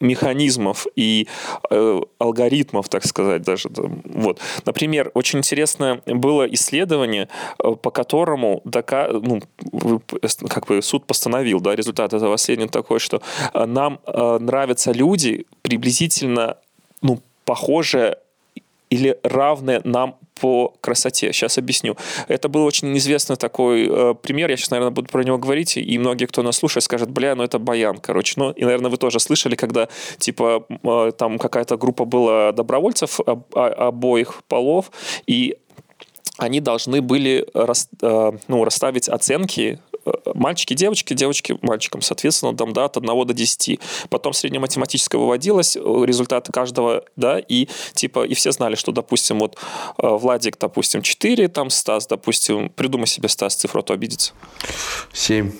[0.00, 1.26] механизмов и
[1.70, 3.68] э, алгоритмов, так сказать, даже.
[4.04, 4.40] Вот.
[4.64, 7.28] Например, очень интересное было исследование,
[7.58, 9.08] э, по которому дока...
[9.12, 9.40] ну,
[10.48, 13.22] как бы суд постановил, да, результат этого исследования такой, что
[13.54, 16.56] э, нам э, нравятся люди приблизительно
[17.02, 18.18] ну, похожие
[18.90, 21.32] или равны нам по красоте.
[21.32, 21.96] Сейчас объясню.
[22.28, 24.50] Это был очень известный такой э, пример.
[24.50, 27.42] Я сейчас, наверное, буду про него говорить, и многие, кто нас слушает, скажут, бля, ну
[27.42, 28.34] это баян, короче.
[28.36, 33.44] Ну, и, наверное, вы тоже слышали, когда, типа, э, там какая-то группа была добровольцев об,
[33.54, 34.90] обоих полов,
[35.26, 35.56] и
[36.38, 39.80] они должны были рас, э, ну, расставить оценки
[40.34, 43.80] мальчики, девочки, девочки, мальчикам, соответственно, там, да, от 1 до 10.
[44.08, 49.56] Потом среднематематическое выводилось, э, результаты каждого, да, и типа, и все знали, что, допустим, вот
[49.98, 54.32] э, Владик, допустим, 4, там, Стас, допустим, придумай себе, Стас, цифру, а то обидится.
[55.12, 55.52] 7.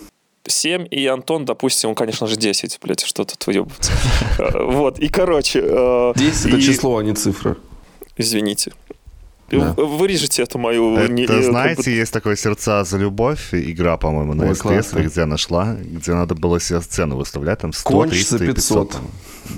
[0.48, 3.92] 7, и Антон, допустим, он, конечно же, 10, блядь, что тут выебывается.
[4.38, 5.62] Э, вот, и, короче...
[5.62, 7.56] 10 это число, а не цифра.
[8.16, 8.72] Извините.
[9.50, 9.74] Да.
[9.76, 10.96] Вырежете эту мою...
[10.96, 11.90] Это, не, знаете, бы...
[11.90, 16.80] есть такое «Сердца за любовь», игра, по-моему, на СТС, где нашла, где надо было себе
[16.80, 18.88] сцену выставлять, там 100, Конч 300 за 500.
[18.90, 19.02] 500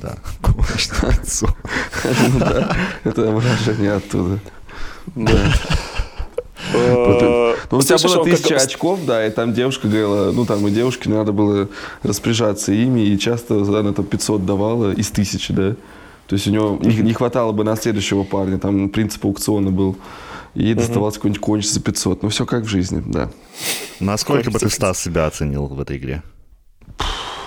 [0.02, 1.50] да, конч за 500.
[3.04, 4.38] Ну это выражение оттуда.
[5.14, 5.52] Да.
[6.74, 10.70] Э, ну, у тебя было тысяча очков, да, и там девушка говорила, ну, там и
[10.70, 11.68] девушке надо было
[12.02, 15.76] распоряжаться ими, и часто она там 500 давала из тысячи, да.
[16.28, 19.96] То есть у него не, не хватало бы на следующего парня, там принцип аукциона был.
[20.54, 22.22] И доставалось какой-нибудь конч за 500.
[22.22, 23.30] Ну, все как в жизни, да.
[24.00, 26.22] Насколько бы ты, Стас, себя оценил в этой игре?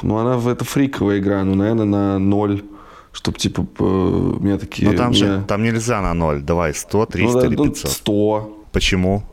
[0.02, 2.64] Ну, она в это фриковая игра, ну, наверное, на ноль.
[3.12, 4.90] Чтоб, типа, у меня такие...
[4.90, 6.42] Ну там у же, меня- там нельзя на ноль.
[6.42, 7.92] Давай 100, 300 ну, да, или ну, 500.
[7.92, 8.66] 100.
[8.72, 9.24] Почему?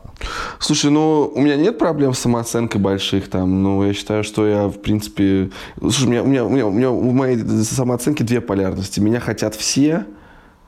[0.58, 4.66] Слушай, ну, у меня нет проблем с самооценкой больших там, но я считаю, что я,
[4.68, 5.50] в принципе...
[5.78, 9.00] Слушай, у меня, у меня, у меня, у меня у моей самооценки две полярности.
[9.00, 10.06] Меня хотят все,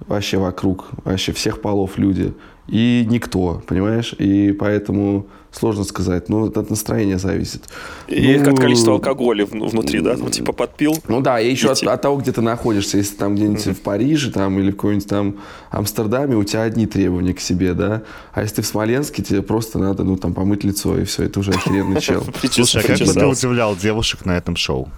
[0.06, 2.32] вообще вокруг, вообще всех полов люди,
[2.70, 4.14] и никто, понимаешь?
[4.18, 6.28] И поэтому сложно сказать.
[6.28, 7.64] Ну, это от настроения зависит.
[8.06, 10.16] И Ну, от количества алкоголя вну- внутри, да?
[10.16, 10.94] Ну, типа подпил.
[11.09, 12.98] Ну да, и еще от, от того, где ты находишься.
[12.98, 15.35] Если там где-нибудь в Париже там, или в каком-нибудь там
[15.70, 18.02] Амстердаме, у тебя одни требования к себе, да.
[18.33, 21.40] А если ты в Смоленске, тебе просто надо, ну, там, помыть лицо, и все, это
[21.40, 22.24] уже охеренный чел.
[22.50, 24.88] Слушай, а как бы ты удивлял девушек на этом шоу?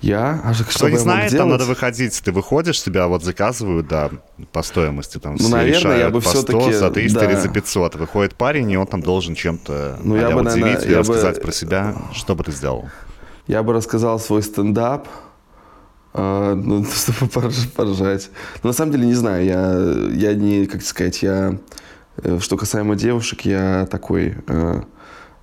[0.00, 0.40] Я?
[0.44, 2.20] А что Кто я не знает, там надо выходить.
[2.22, 4.10] Ты выходишь, тебя вот заказывают, да,
[4.52, 5.18] по стоимости.
[5.18, 7.40] Там Ну, все наверное, я бы по 100, всё-таки, за 300 или да.
[7.40, 7.94] за 500.
[7.96, 10.98] Выходит парень, и он там должен чем-то Ну, я а-ля бы, наверное, удивить или я
[11.02, 11.96] бы- рассказать про себя.
[12.12, 12.88] Что бы ты сделал?
[13.48, 15.08] Я бы рассказал свой стендап,
[16.14, 18.30] а, ну, чтобы порж- поржать.
[18.62, 21.58] Но на самом деле не знаю, я, я не, как сказать, я,
[22.22, 24.82] э, что касаемо девушек, я такой э,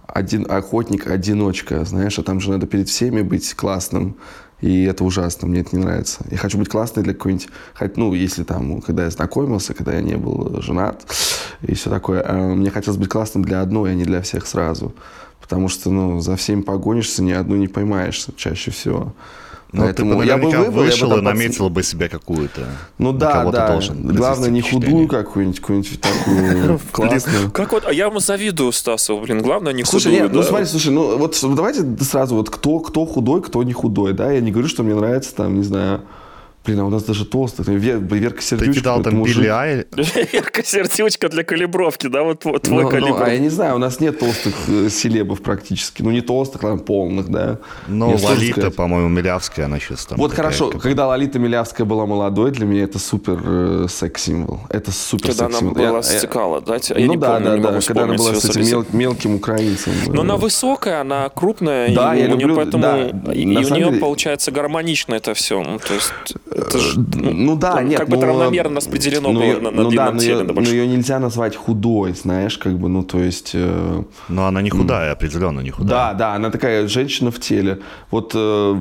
[0.07, 4.15] один охотник, одиночка, знаешь, а там же надо перед всеми быть классным.
[4.65, 6.25] И это ужасно, мне это не нравится.
[6.31, 10.01] Я хочу быть классной для какой-нибудь, хоть, ну, если там, когда я знакомился, когда я
[10.01, 11.05] не был женат
[11.61, 14.95] и все такое, а, мне хотелось быть классным для одной, а не для всех сразу.
[15.39, 19.13] Потому что, ну, за всеми погонишься, ни одну не поймаешь чаще всего.
[19.75, 22.61] Ну, Поэтому ты бы я бы выбрал, я бы вышел и наметил бы себе какую-то.
[22.97, 23.67] Ну да, да.
[23.67, 27.51] должен Главное, не худую какую-нибудь, какую-нибудь такую классную.
[27.51, 30.65] Как вот, а я ему завидую Стасу, блин, главное не Слушай, худую, нет, ну смотри,
[30.65, 34.31] слушай, ну вот давайте сразу вот кто, кто худой, кто не худой, да?
[34.31, 36.01] Я не говорю, что мне нравится там, не знаю,
[36.65, 37.67] блин, а у нас даже толстых.
[37.67, 38.73] Вер- Верка Ты Сердючка.
[38.73, 39.37] кидал это там мужик.
[39.37, 39.85] Билли Ай-
[40.33, 43.23] Яркая для калибровки, да, вот твой твой Ну, ну, калибр.
[43.23, 46.01] а я не знаю, у нас нет толстых э, селебов практически.
[46.01, 47.59] Ну, не толстых, а полных, да.
[47.87, 50.17] Ну, Лолита, по-моему, Милявская, она сейчас там.
[50.17, 54.59] Вот хорошо, как- когда Лолита Милявская была молодой, для меня это супер э, секс-символ.
[54.69, 55.75] Это супер Когда она секс-символ.
[55.75, 56.75] была Я- с я- Цикала, да?
[56.75, 59.93] Я ну не да, помню, да, не да, когда она была с мел- мелким украинцем.
[60.07, 63.45] Но э, она высокая, она крупная, Да, и я у люблю- нее поэтому да, и
[63.45, 65.61] у нее получается гармонично это все.
[65.61, 66.13] Ну, то есть
[66.55, 69.83] это ж, Ну да, там нет, как бы ну, равномерно распределено ну, на, на ну
[69.83, 70.75] да, длинном но теле ее, на большом.
[70.75, 73.51] нельзя назвать худой, знаешь, как бы, ну то есть...
[73.53, 75.89] э, Но она не худая, определенно не худая.
[75.89, 77.79] да, да, она такая женщина в теле.
[78.11, 78.73] Вот, э,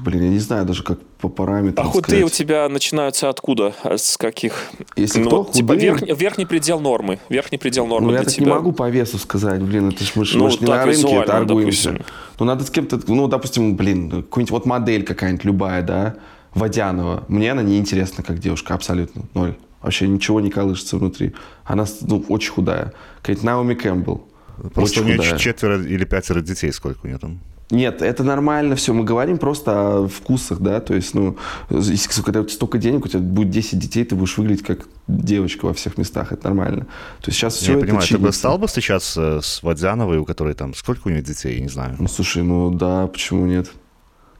[0.00, 2.32] блин, я не знаю даже, как по параметрам А худые у сказать.
[2.48, 3.72] тебя начинаются откуда?
[3.84, 4.54] С каких?
[4.96, 7.18] Если ну, кто, вот, типа верхний, верхний предел нормы.
[7.30, 8.46] Верхний предел нормы Ну, я для так тебя.
[8.46, 11.22] не могу по весу сказать, блин, это ж мы, Ну, мы ж не на рынке
[11.24, 11.90] торгуемся.
[11.92, 12.14] допустим.
[12.38, 16.16] Ну, надо с кем-то, ну, допустим, блин, какую-нибудь вот модель какая-нибудь любая, да,
[16.54, 17.24] Водянова.
[17.28, 19.56] Мне она не интересна как девушка, абсолютно, ноль.
[19.82, 21.34] Вообще ничего не колышется внутри.
[21.64, 22.94] Она, ну, очень худая.
[23.20, 24.26] Какая-нибудь Наоми Кэмпбелл.
[24.72, 25.38] Просто очень у нее худая.
[25.38, 27.40] четверо или пятеро детей, сколько у нее там.
[27.70, 28.92] Нет, это нормально все.
[28.92, 30.80] Мы говорим просто о вкусах, да.
[30.80, 31.36] То есть, ну,
[31.70, 34.86] если когда у тебя столько денег, у тебя будет 10 детей, ты будешь выглядеть как
[35.08, 36.32] девочка во всех местах.
[36.32, 36.86] Это нормально.
[37.20, 38.38] То есть сейчас все я это понимаю, ты бы чинится.
[38.38, 40.74] стал бы встречаться с Водяновой, у которой там...
[40.74, 41.96] Сколько у нее детей, я не знаю.
[41.98, 43.70] Ну, слушай, ну да, почему нет?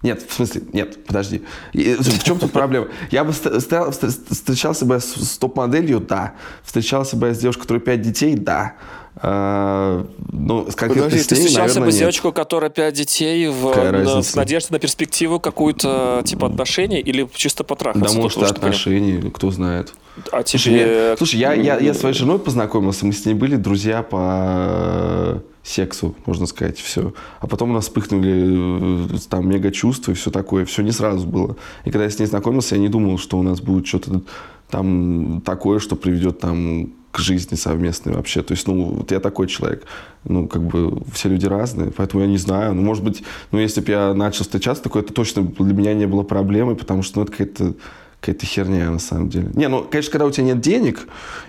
[0.04, 1.42] Нет, в смысле, нет, подожди.
[1.72, 2.88] И, В чем тут проблема?
[3.10, 6.34] Я бы встречался бы с, топ-моделью, да.
[6.62, 8.74] Встречался бы я с девушкой, которой 5 детей, да.
[9.16, 12.94] А, ну, с конкретно Подожди, с ты встречался наверное, бы с девочкой, у которой пять
[12.94, 13.62] детей в,
[13.92, 18.16] на- с надеждой на перспективу какую-то типа отношений или чисто Да, потрахаться?
[18.16, 18.66] может, что понятно.
[18.68, 19.94] отношения, кто знает.
[20.32, 21.08] А Слушай, тебе...
[21.10, 26.14] я, слушай, я, я, я своей женой познакомился, мы с ней были друзья по сексу,
[26.27, 27.14] можно сказать, все.
[27.40, 31.27] А потом у нас вспыхнули э, там мега чувства и все такое, все не сразу
[31.27, 31.57] было.
[31.85, 34.22] И когда я с ней знакомился, я не думал, что у нас будет что-то
[34.68, 38.42] там такое, что приведет там к жизни совместной вообще.
[38.42, 39.85] То есть, ну, вот я такой человек.
[40.24, 42.74] Ну, как бы все люди разные, поэтому я не знаю.
[42.74, 43.22] Ну, может быть,
[43.53, 47.03] ну, если бы я начал встречаться, такое, это точно для меня не было проблемой, потому
[47.03, 47.74] что, ну, это какая-то
[48.20, 49.50] какая-то херня на самом деле.
[49.55, 51.07] Не, ну, конечно, когда у тебя нет денег,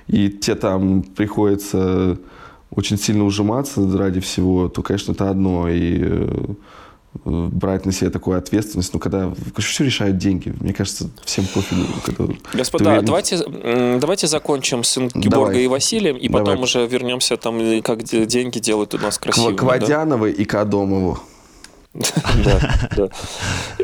[0.07, 2.19] и тебе там приходится
[2.71, 5.69] очень сильно ужиматься ради всего, то, конечно, это одно.
[5.69, 6.53] И э,
[7.23, 10.53] брать на себя такую ответственность, ну, когда все решают деньги.
[10.59, 11.87] Мне кажется, всем пофигу.
[12.03, 13.05] когда Господа, уверен.
[13.05, 13.37] давайте,
[13.99, 15.63] давайте закончим с Ингеборгой Давай.
[15.63, 16.63] и Василием, и потом Давай.
[16.63, 19.53] уже вернемся там, как де- деньги делают у нас красиво.
[19.53, 21.19] К, Водяновой и к Адомову.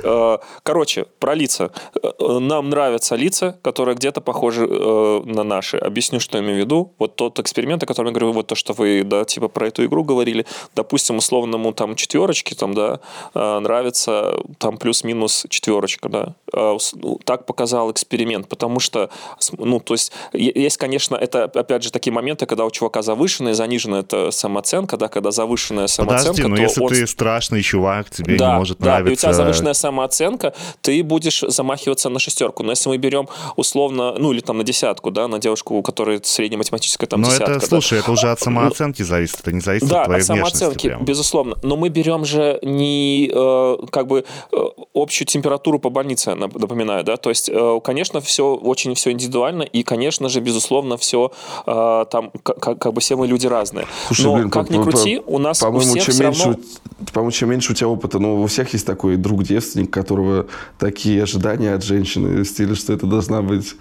[0.03, 1.71] Э, короче, про лица.
[2.01, 5.77] Э, нам нравятся лица, которые где-то похожи э, на наши.
[5.77, 6.93] Объясню, что я имею в виду.
[6.97, 9.85] Вот тот эксперимент, о котором я говорю, вот то, что вы, да, типа про эту
[9.85, 10.45] игру говорили.
[10.75, 12.99] Допустим, условному там четверочке, там, да,
[13.33, 16.35] нравится там плюс-минус четверочка, да.
[16.53, 19.09] Ну, так показал эксперимент, потому что,
[19.57, 24.01] ну, то есть, есть, конечно, это, опять же, такие моменты, когда у чувака завышенная заниженная
[24.01, 26.89] это самооценка, да, когда завышенная самооценка, Подожди, но то если он...
[26.89, 29.09] ты страшный чувак, тебе да, не может да, нравиться...
[29.09, 32.63] и у тебя завышенная самооценка, ты будешь замахиваться на шестерку.
[32.63, 36.19] Но если мы берем условно, ну или там на десятку, да, на девушку, у которой
[36.23, 37.51] среднематематическая там Но десятка.
[37.53, 37.99] это, слушай, да.
[37.99, 41.09] это уже от самооценки зависит, это не зависит да, от твоей от самооценки, внешности.
[41.09, 41.57] безусловно.
[41.63, 44.57] Но мы берем же не э, как бы э,
[44.93, 49.83] общую температуру по больнице, напоминаю, да, то есть, э, конечно, все очень все индивидуально, и,
[49.83, 51.31] конечно же, безусловно, все
[51.65, 53.87] э, там, как, как бы все мы люди разные.
[54.07, 56.23] Слушай, Но блин, как по- ни по- крути, у нас у По-моему, всех чем все
[56.23, 56.57] меньше, равно...
[56.99, 60.47] у- по-моему, чем меньше у тебя опыта, ну, у всех есть такой друг-девственник, которого
[60.79, 63.75] такие ожидания от женщины, в стиле, что это должна быть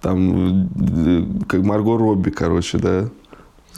[0.00, 3.08] там, э, как Марго Робби, короче, да?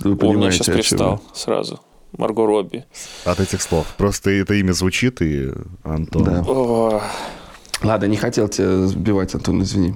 [0.00, 1.80] Вы Он мне понимаете, сейчас о привстал сразу.
[2.16, 2.84] Марго Робби.
[3.24, 3.86] От этих слов.
[3.96, 6.44] Просто это имя звучит, и Антон Да.
[6.46, 7.02] О,
[7.82, 9.94] Ладно, не хотел тебя сбивать, Антон, извини.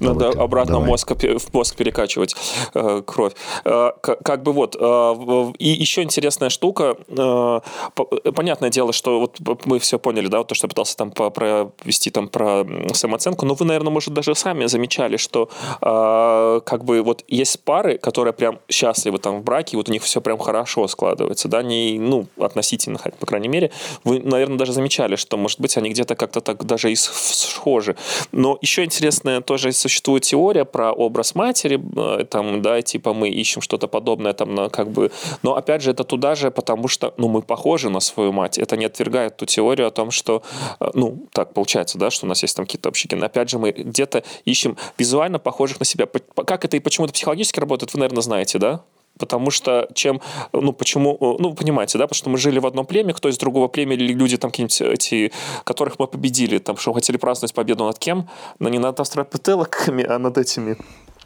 [0.00, 0.88] Надо обратно Давай.
[0.88, 2.34] мозг, в мозг перекачивать
[2.74, 3.32] э, кровь.
[3.64, 4.76] Э, к- как бы вот.
[4.78, 6.96] э, и еще интересная штука.
[7.08, 7.60] э,
[7.94, 11.10] по- понятное дело, что вот мы все поняли, да, вот то, что я пытался там
[11.10, 12.64] по- провести там про
[12.94, 13.46] самооценку.
[13.46, 15.48] Но вы, наверное, может, даже сами замечали, что
[15.80, 20.02] э, как бы вот есть пары, которые прям счастливы там в браке, вот у них
[20.02, 23.70] все прям хорошо складывается, да, не, ну, относительно, хоть, по крайней мере.
[24.04, 27.96] Вы, наверное, даже замечали, что, может быть, они где-то как-то так даже и схожи.
[28.32, 33.62] Но еще интересная тоже существует теория про образ матери, э, там, да, типа мы ищем
[33.62, 35.10] что-то подобное там, на, как бы,
[35.42, 38.58] но опять же это туда же, потому что, ну, мы похожи на свою мать.
[38.58, 40.42] Это не отвергает ту теорию о том, что,
[40.80, 43.24] э, ну, так получается, да, что у нас есть там какие-то общие гены.
[43.24, 46.06] Опять же, мы где-то ищем визуально похожих на себя.
[46.06, 48.82] Как это и почему это психологически работает, вы, наверное, знаете, да?
[49.20, 50.20] Потому что чем,
[50.52, 53.68] ну, почему, ну, понимаете, да, потому что мы жили в одном племе, кто из другого
[53.68, 55.32] племени, или люди там какие-нибудь эти,
[55.64, 60.18] которых мы победили, там, что хотели праздновать победу над кем, но не над австропителоками, а
[60.18, 60.76] над этими.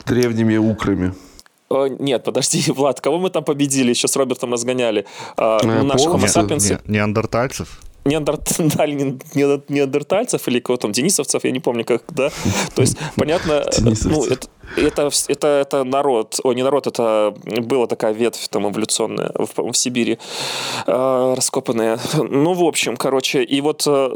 [0.06, 1.14] Древними украми.
[1.68, 5.06] О, нет, подожди, Влад, кого мы там победили, еще с Робертом разгоняли?
[5.36, 7.80] Э, Homo Нет, sapiens, Не- неандертальцев?
[8.04, 8.92] Неандертали,
[9.34, 12.30] не- неандертальцев или кого там, денисовцев, я не помню, как, да?
[12.74, 14.12] То есть, понятно, Денисовцев.
[14.12, 19.30] ну, это, это, это, это народ, ой, не народ, это была такая ветвь там эволюционная
[19.34, 20.18] в, в Сибири
[20.86, 21.98] э, раскопанная.
[22.14, 24.10] Ну, в общем, короче, и вот э,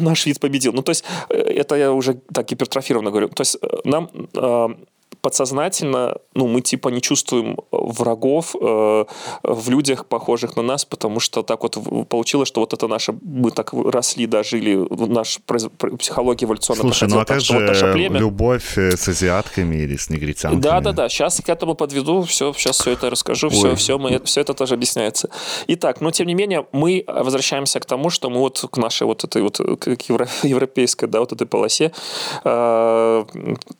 [0.00, 0.72] наш вид победил.
[0.72, 3.28] Ну, то есть, э, это я уже так гипертрофированно говорю.
[3.28, 4.68] То есть, э, нам э,
[5.22, 9.04] подсознательно, ну, мы типа не чувствуем врагов э,
[9.44, 13.52] в людях, похожих на нас, потому что так вот получилось, что вот это наше, мы
[13.52, 15.38] так росли, да, жили, наш
[15.98, 18.18] психология эволюционно Слушай, ну а так, как что вот наше же племя...
[18.18, 20.60] любовь э, с азиатками или с негритянками?
[20.60, 21.08] Да, да, да.
[21.08, 23.76] Сейчас к этому подведу, все, сейчас все это расскажу, все, Ой.
[23.76, 25.30] все, мы, все это тоже объясняется.
[25.68, 29.22] Итак, но тем не менее мы возвращаемся к тому, что мы вот к нашей вот
[29.22, 31.92] этой вот э, к евро- европейской, да, вот этой полосе.
[32.44, 33.24] Э,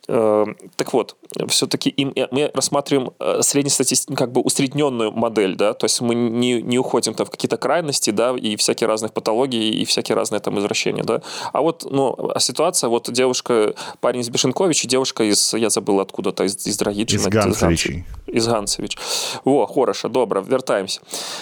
[0.07, 0.45] э,
[0.77, 1.15] Так вот,
[1.47, 6.15] все-таки им э, мы рассматриваем э, среднестатистическую, как бы усредненную модель, да, то есть мы
[6.15, 10.39] не, не уходим там в какие-то крайности, да, и всякие разных патологии, и всякие разные
[10.39, 11.21] там извращения, да.
[11.51, 16.43] А вот, ну, а ситуация, вот девушка, парень из Бешенковича, девушка из, я забыл откуда-то,
[16.43, 17.21] из, из Драгичина.
[17.21, 18.05] Из Ганцевичей.
[18.27, 18.97] Из Ганцевич.
[19.43, 21.01] Во, хорошо, добро, вертаемся.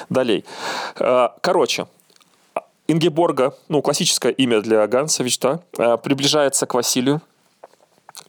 [0.10, 0.46] Далей.
[1.00, 1.88] Э, Короче,
[2.88, 7.22] Ингеборга, ну, классическое имя для Ганцевич, да, э, приближается к Василию,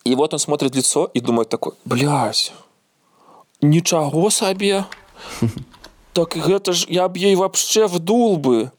[0.04, 2.52] и вот он смотрит в лицо и думает такой, блядь,
[3.60, 4.84] ничего себе,
[6.12, 8.72] так это ж я б ей вообще вдул бы.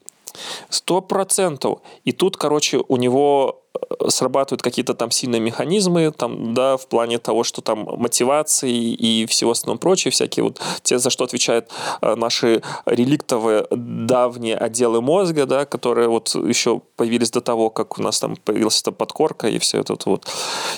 [0.69, 1.79] Сто процентов.
[2.03, 7.19] И тут, короче, у него э, срабатывают какие-то там сильные механизмы, там, да, в плане
[7.19, 11.69] того, что там мотивации и всего остального прочее, всякие вот те, за что отвечают
[12.01, 18.01] э, наши реликтовые давние отделы мозга, да, которые вот еще появились до того, как у
[18.01, 20.27] нас там появилась эта подкорка и все это вот,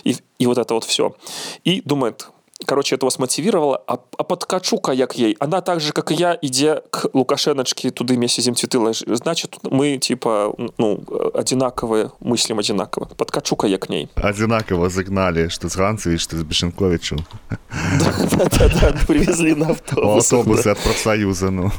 [0.03, 1.15] и, и вот это вот все.
[1.63, 2.29] И думает,
[2.63, 5.35] Короче, это вас мотивировало, а, а подкачу-ка я к ей.
[5.39, 9.05] Она так же, как и я, идя к Лукашеночке, туды вместе зим ложи.
[9.07, 11.03] Значит, мы, типа, ну,
[11.33, 13.05] одинаковые, мыслим одинаково.
[13.17, 14.07] Подкачу-ка я к ней.
[14.15, 17.25] Одинаково загнали, что с Ганцевич, что с Бешенковичем.
[17.69, 20.31] Да-да-да, привезли на автобус.
[20.31, 21.71] Автобусы от профсоюза, ну.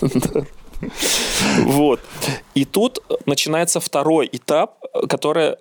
[1.60, 2.00] Вот.
[2.54, 5.56] И тут начинается второй этап который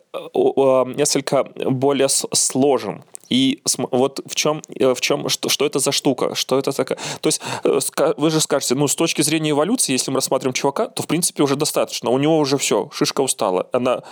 [0.96, 3.04] несколько более сложен.
[3.28, 7.00] И вот в чем, в чем что, что это за штука, что это такая.
[7.22, 11.02] То есть вы же скажете, ну, с точки зрения эволюции, если мы рассматриваем чувака, то,
[11.02, 12.12] в принципе, уже достаточно.
[12.12, 13.68] У него уже все, шишка устала.
[13.72, 14.04] Она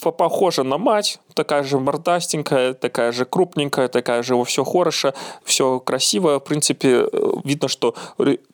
[0.00, 6.38] похожа на мать, такая же мордастенькая, такая же крупненькая, такая же все хорошо, все красиво.
[6.38, 7.94] В принципе, э, видно, что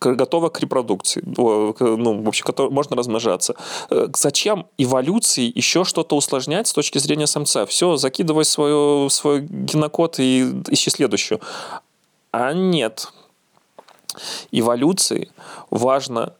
[0.00, 1.22] готова к репродукции.
[1.24, 3.54] Ну, вообще, можно размножаться.
[3.90, 7.66] Э, зачем эволюции еще что-то усложнять с точки зрения самца?
[7.66, 11.40] Все, закидывай свою, свой генокод и ищи следующую.
[12.30, 13.12] А нет.
[14.52, 15.30] Эволюции
[15.70, 16.34] важно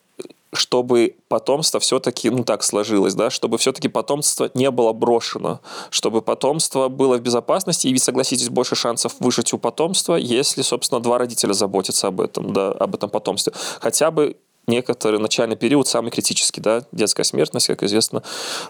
[0.52, 6.88] чтобы потомство все-таки, ну так сложилось, да, чтобы все-таки потомство не было брошено, чтобы потомство
[6.88, 12.08] было в безопасности, и, согласитесь, больше шансов выжить у потомства, если, собственно, два родителя заботятся
[12.08, 13.52] об этом, да, об этом потомстве.
[13.80, 14.36] Хотя бы
[14.66, 18.22] некоторый начальный период самый критический, да, детская смертность, как известно,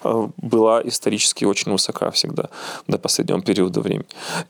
[0.04, 2.48] э, была исторически очень высока всегда
[2.86, 4.06] до последнего периода времени.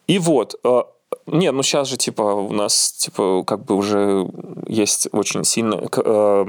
[0.06, 0.82] И вот, э,
[1.26, 4.26] не, ну сейчас же, типа, у нас, типа, как бы уже
[4.66, 6.46] есть очень сильно, э,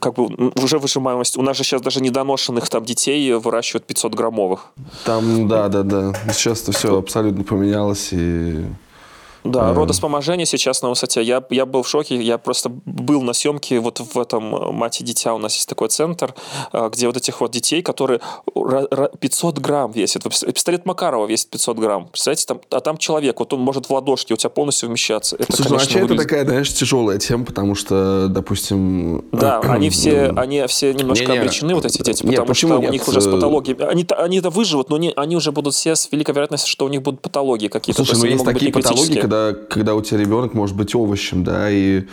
[0.00, 1.36] как бы уже выжимаемость.
[1.36, 4.72] У нас же сейчас даже недоношенных там детей выращивают 500 граммовых.
[5.04, 6.12] Там, да, да, да.
[6.32, 8.64] Сейчас-то все абсолютно поменялось и
[9.44, 9.74] да, mm.
[9.74, 11.22] родоспоможение сейчас на высоте.
[11.22, 15.02] Я, я был в шоке, я просто был на съемке вот в этом э, «Мать
[15.02, 16.34] и дитя» у нас есть такой центр,
[16.72, 18.20] э, где вот этих вот детей, которые
[18.54, 20.22] 500 грамм весят.
[20.22, 22.06] Пистолет Макарова весит 500 грамм.
[22.06, 25.36] Представляете, там, а там человек, вот он может в ладошке у тебя полностью вмещаться.
[25.36, 29.26] Это, Слушай, конечно, ну, а это такая, знаешь, тяжелая тема, потому что, допустим...
[29.30, 32.78] Да, они все, они все немножко не, не, обречены, вот эти дети, потому не, что
[32.78, 32.88] нет?
[32.88, 33.76] у них уже с патологией...
[33.84, 36.88] Они, они это выживут, но не, они уже будут все с великой вероятностью, что у
[36.88, 38.04] них будут патологии какие-то.
[38.04, 42.04] Слушай, ну есть такие патологии, когда когда, у тебя ребенок может быть овощем, да, и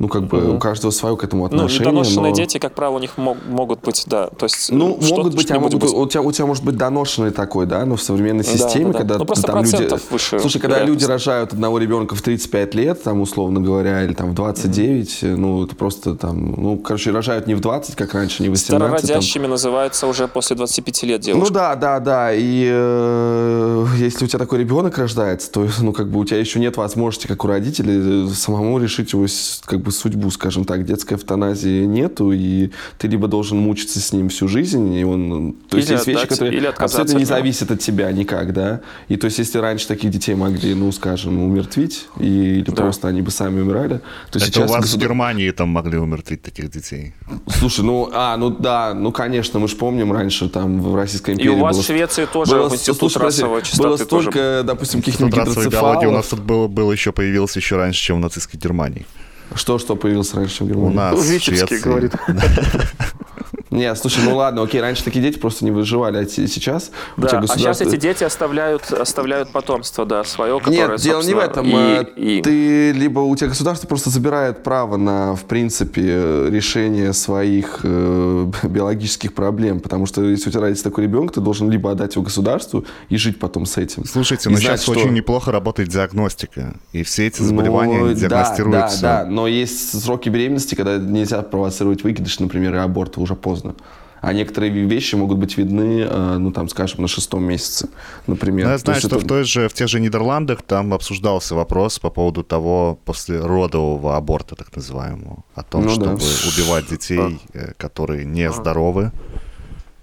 [0.00, 0.56] ну, как бы угу.
[0.56, 1.92] у каждого свое к этому ну, отношение.
[1.92, 2.36] Ну, недоношенные но...
[2.36, 4.28] дети, как правило, у них мог, могут быть, да.
[4.28, 5.92] То есть, ну, могут быть, а могут быть...
[5.92, 8.98] У, тебя, у тебя может быть доношенный такой, да, но в современной системе, да, да,
[8.98, 9.88] когда ну, просто там люди...
[10.10, 14.30] Выше Слушай, когда люди рожают одного ребенка в 35 лет, там, условно говоря, или там
[14.30, 15.36] в 29, угу.
[15.36, 19.00] ну, это просто там, ну, короче, рожают не в 20, как раньше, не в 18.
[19.02, 19.50] Старородящими там...
[19.50, 21.46] называется уже после 25 лет девушка.
[21.46, 26.08] Ну, да, да, да, и э, если у тебя такой ребенок рождается, то, ну, как
[26.08, 29.26] бы у тебя еще нет возможности, как у родителей, э, самому решить его,
[29.66, 34.28] как бы, судьбу, скажем так, детской автоназии нету, и ты либо должен мучиться с ним
[34.28, 35.54] всю жизнь, и он...
[35.68, 38.80] То есть есть вещи, которые абсолютно не зависят от тебя никак, да?
[39.08, 42.82] И то есть если раньше таких детей могли, ну, скажем, умертвить, и, или да.
[42.82, 44.70] просто они бы сами умирали, то Это сейчас...
[44.70, 45.06] у вас государ...
[45.06, 47.14] в Германии там могли умертвить таких детей?
[47.48, 51.48] Слушай, ну, а, ну да, ну, конечно, мы же помним раньше там в Российской империи...
[51.48, 54.62] И у вас было, в Швеции тоже было, институт слушай, расовой Было столько, тоже...
[54.64, 56.04] допустим, каких-нибудь гидроцефалов.
[56.04, 59.06] у нас тут было, было еще появился еще раньше, чем в нацистской Германии.
[59.54, 60.92] Что, что появилось раньше в Германии?
[60.92, 62.12] У нас Витебский говорит.
[63.70, 67.54] Не, слушай, ну ладно, окей, раньше такие дети просто не выживали, а сейчас да, государство...
[67.54, 71.66] а сейчас эти дети оставляют, оставляют потомство, да, свое, которое, Нет, дело не в этом.
[71.68, 72.42] И, и...
[72.42, 79.34] Ты либо у тебя государство просто забирает право на, в принципе, решение своих э, биологических
[79.34, 82.84] проблем, потому что если у тебя родится такой ребенок, ты должен либо отдать его государству
[83.08, 84.04] и жить потом с этим.
[84.04, 84.92] Слушайте, но сейчас что...
[84.92, 89.00] очень неплохо работает диагностика, и все эти заболевания ну, диагностируются.
[89.00, 93.36] Да, да, да, но есть сроки беременности, когда нельзя провоцировать выкидыш, например, и аборт уже
[93.36, 93.74] поздно поздно.
[94.22, 97.88] А некоторые вещи могут быть видны, э, ну, там, скажем, на шестом месяце,
[98.26, 98.66] например.
[98.66, 99.24] Ну, я знаю, То что это...
[99.24, 104.16] в, той же, в тех же Нидерландах там обсуждался вопрос по поводу того после родового
[104.16, 106.24] аборта, так называемого, о том, ну, чтобы да.
[106.48, 109.10] убивать детей, э, которые не здоровы,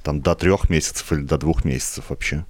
[0.03, 2.43] там, до трех месяцев или до двух месяцев вообще.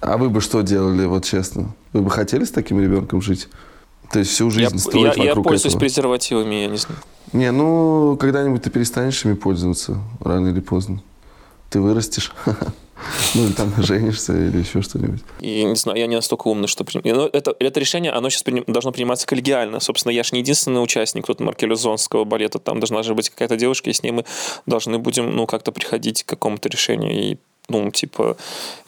[0.00, 1.72] А вы бы что делали, вот честно?
[1.92, 3.48] Вы бы хотели с таким ребенком жить?
[4.10, 5.80] То есть всю жизнь я, строить я, вокруг Я пользуюсь этого?
[5.80, 7.00] презервативами, я не знаю.
[7.32, 11.02] Не, ну, когда-нибудь ты перестанешь ими пользоваться, рано или поздно.
[11.70, 12.32] Ты вырастешь.
[13.34, 15.20] Ну, или там женишься, или еще что-нибудь.
[15.40, 16.84] И не знаю, я не настолько умный, что...
[17.04, 18.64] Но это, это решение, оно сейчас приним...
[18.66, 19.80] должно приниматься коллегиально.
[19.80, 22.58] Собственно, я же не единственный участник тут маркелюзонского балета.
[22.58, 24.24] Там должна же быть какая-то девушка, и с ней мы
[24.64, 27.12] должны будем, ну, как-то приходить к какому-то решению.
[27.12, 27.36] И
[27.68, 28.36] ну, типа,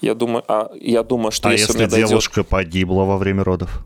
[0.01, 2.49] я думаю, а я думаю, что а если, если девушка дойдет...
[2.49, 3.85] погибла во время родов?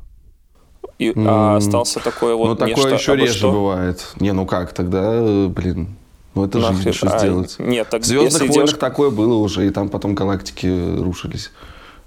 [1.03, 1.27] И mm.
[1.29, 3.53] а остался такой вот Ну, такое еще реже что.
[3.53, 4.07] бывает.
[4.21, 5.97] Не, ну как, тогда, блин,
[6.35, 6.77] ну это Нахрен.
[6.83, 7.57] жизнь, что а, сделать.
[7.59, 8.79] Нет, так В «Звездных войнах» девушка...
[8.79, 11.51] такое было уже, и там потом галактики рушились.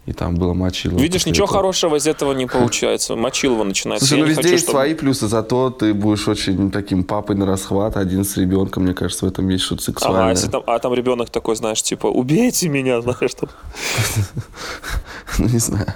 [0.06, 1.00] И там было мочилово.
[1.00, 1.58] Видишь, ничего этого.
[1.58, 3.16] хорошего из этого не получается.
[3.16, 4.06] Мочилово начинается.
[4.06, 4.78] Слушай, ну везде хочу, есть чтобы...
[4.78, 9.26] свои плюсы, зато ты будешь очень таким папой на расхват, один с ребенком, мне кажется,
[9.26, 10.22] в этом есть что-то сексуальное.
[10.22, 13.50] Ага, если там, а там ребенок такой, знаешь, типа, убейте меня, знаешь, что.
[15.40, 15.94] Ну, не знаю.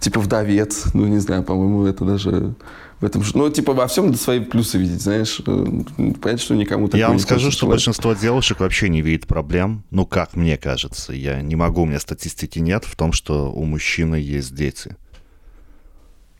[0.00, 0.86] Типа вдовец.
[0.94, 2.54] Ну, не знаю, по-моему, это даже
[3.00, 3.22] в этом...
[3.34, 5.40] Ну, типа во всем свои плюсы видеть, знаешь.
[5.46, 5.66] Э,
[5.96, 9.84] понятно, что никому Я вам скажу, что большинство девушек вообще не видит проблем.
[9.90, 11.12] Ну, как мне кажется.
[11.12, 14.96] Я не могу, у меня статистики нет в том, что у мужчины есть дети.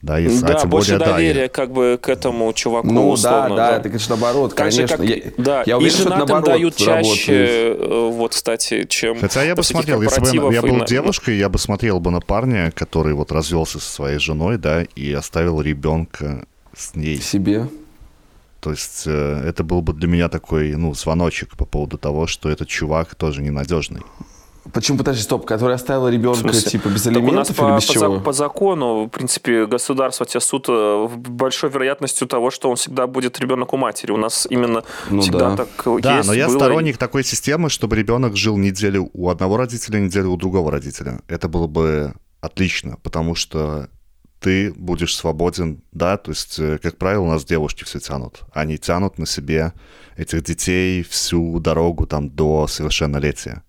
[0.05, 2.93] Да, и, да а больше более, доверия да, как бы к этому чуваку.
[2.93, 4.87] Ну условно, да, да, это, конечно, наоборот, так конечно.
[4.87, 7.91] Же, как, я, да, я уверен, и женатым дают чаще, работает.
[7.91, 10.85] Э, вот, кстати, чем Хотя я бы смотрел, если бы я был на...
[10.85, 15.11] девушкой, я бы смотрел бы на парня, который вот развелся со своей женой, да, и
[15.11, 16.47] оставил ребенка
[16.77, 17.17] с ней.
[17.17, 17.67] Себе.
[18.61, 22.51] То есть э, это был бы для меня такой, ну, звоночек по поводу того, что
[22.51, 24.03] этот чувак тоже ненадежный.
[24.73, 28.21] Почему, подожди, стоп, который оставил ребенка, типа, без алиментов или без по, чего?
[28.21, 33.39] По закону, в принципе, государство тебе суд э, большой вероятностью того, что он всегда будет
[33.41, 34.11] ребенок у матери.
[34.12, 35.65] У нас именно ну, всегда да.
[35.65, 36.29] так да, есть.
[36.29, 36.57] но я было...
[36.57, 41.21] сторонник такой системы, чтобы ребенок жил неделю у одного родителя, неделю у другого родителя.
[41.29, 43.89] Это было бы отлично, потому что
[44.41, 48.41] ты будешь свободен, да, то есть, э, как правило, у нас девушки все тянут.
[48.53, 49.73] Они тянут на себе
[50.17, 53.62] этих детей всю дорогу там до совершеннолетия.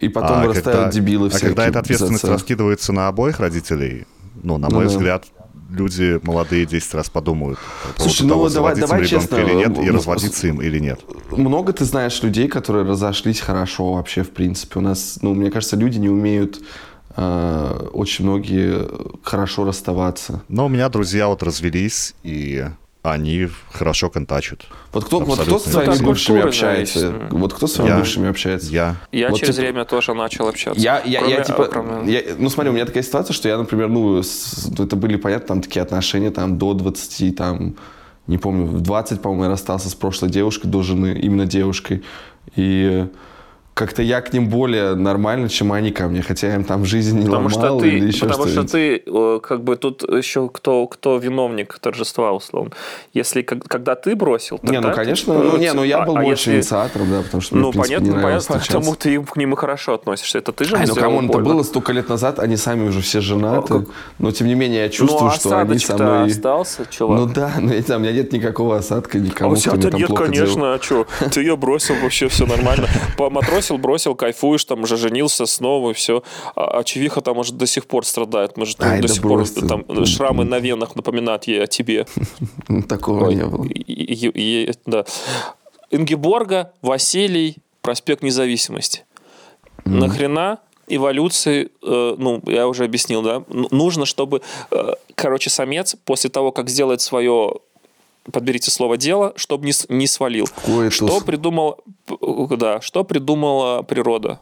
[0.00, 1.46] И потом а вырастают когда, дебилы всякие.
[1.46, 4.06] А когда эта ответственность раскидывается на обоих родителей,
[4.42, 5.24] ну, на мой ну, взгляд,
[5.70, 7.58] люди молодые 10 раз подумают
[7.96, 11.00] по Слушай, ну, того, давай, давай честно, или нет, и разводиться им или нет.
[11.30, 14.78] Много ты знаешь людей, которые разошлись хорошо вообще, в принципе.
[14.78, 16.60] У нас, ну, мне кажется, люди не умеют
[17.16, 18.86] э, очень многие
[19.22, 20.42] хорошо расставаться.
[20.48, 22.66] Но у меня друзья вот развелись, и
[23.12, 24.66] они хорошо контачат.
[24.92, 26.98] Вот кто, вот кто с своими бывшими общается?
[26.98, 27.32] Есть.
[27.32, 28.70] Вот кто с своими я, бывшими общается?
[28.70, 28.96] Я.
[29.12, 30.80] Я вот, через типа, время тоже начал общаться.
[30.80, 32.12] Я, я, кроме, я типа, кроме...
[32.12, 35.48] я, ну смотри, у меня такая ситуация, что я, например, ну, с, это были, понятно,
[35.48, 37.76] там такие отношения там до 20, там,
[38.26, 42.02] не помню, в 20, по-моему, я расстался с прошлой девушкой, до жены, именно девушкой.
[42.56, 43.06] И
[43.76, 47.18] как-то я к ним более нормально, чем они ко мне, хотя я им там жизнь
[47.18, 49.02] не потому ломал что ты, или еще Потому что ты,
[49.40, 52.70] как бы, тут еще кто, кто виновник торжества, условно.
[53.12, 56.52] Если, когда ты бросил, Не, ну, конечно, ты, ну, не, ну, я был а, больше
[56.52, 56.56] если...
[56.56, 59.92] инициатором, да, потому что мне, Ну, принципе, понятно, понятно, потому ты к ним и хорошо
[59.92, 60.38] относишься.
[60.38, 63.20] Это ты же Ай, ну, кому это было столько лет назад, они сами уже все
[63.20, 63.84] женаты, а,
[64.18, 66.30] но, тем не менее, я чувствую, ну, что они со мной...
[66.30, 67.18] остался, чувак.
[67.18, 70.72] Ну, да, но я, у меня нет никакого осадка никому, а у тебя нет, конечно,
[70.72, 71.06] а что?
[71.30, 72.88] Ты ее бросил, вообще все нормально.
[73.18, 76.22] Поматросил, бросил, кайфу кайфуешь, там уже женился снова, и все.
[76.54, 78.56] А, а Чевиха там может до сих пор страдает.
[78.56, 79.60] Может, Ай, до да сих просто.
[79.66, 82.06] пор там шрамы на венах напоминают ей о тебе.
[82.88, 83.66] Такого не было.
[84.86, 85.04] Да.
[85.90, 89.04] Ингеборга, Василий, проспект Независимости.
[89.84, 90.58] Нахрена
[90.88, 96.68] эволюции, э, ну, я уже объяснил, да, нужно, чтобы, э, короче, самец после того, как
[96.70, 97.54] сделает свое
[98.32, 100.48] подберите слово дело, чтобы не, не свалил.
[100.68, 101.80] Ой, что придумал,
[102.50, 104.40] да, что придумала природа?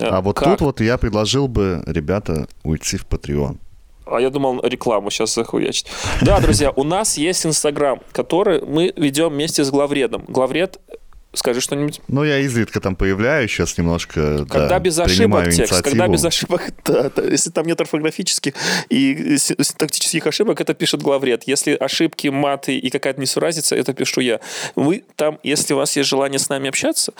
[0.00, 0.58] А вот как?
[0.58, 3.58] тут вот я предложил бы, ребята, уйти в Patreon.
[4.06, 5.86] А я думал рекламу сейчас захуячить.
[6.20, 10.24] Да, друзья, у нас есть Инстаграм, который мы ведем вместе с главредом.
[10.28, 10.78] Главред
[11.34, 12.00] Скажи что-нибудь.
[12.08, 15.82] Ну, я изредка там появляюсь, сейчас немножко Когда да, без ошибок текст, инициативу.
[15.82, 18.54] когда без ошибок, да, да, если там нет орфографических
[18.88, 21.44] и синтактических ошибок, это пишет главред.
[21.46, 24.40] Если ошибки, маты и какая-то несуразица, это пишу я.
[24.76, 27.12] Вы там, если у вас есть желание с нами общаться,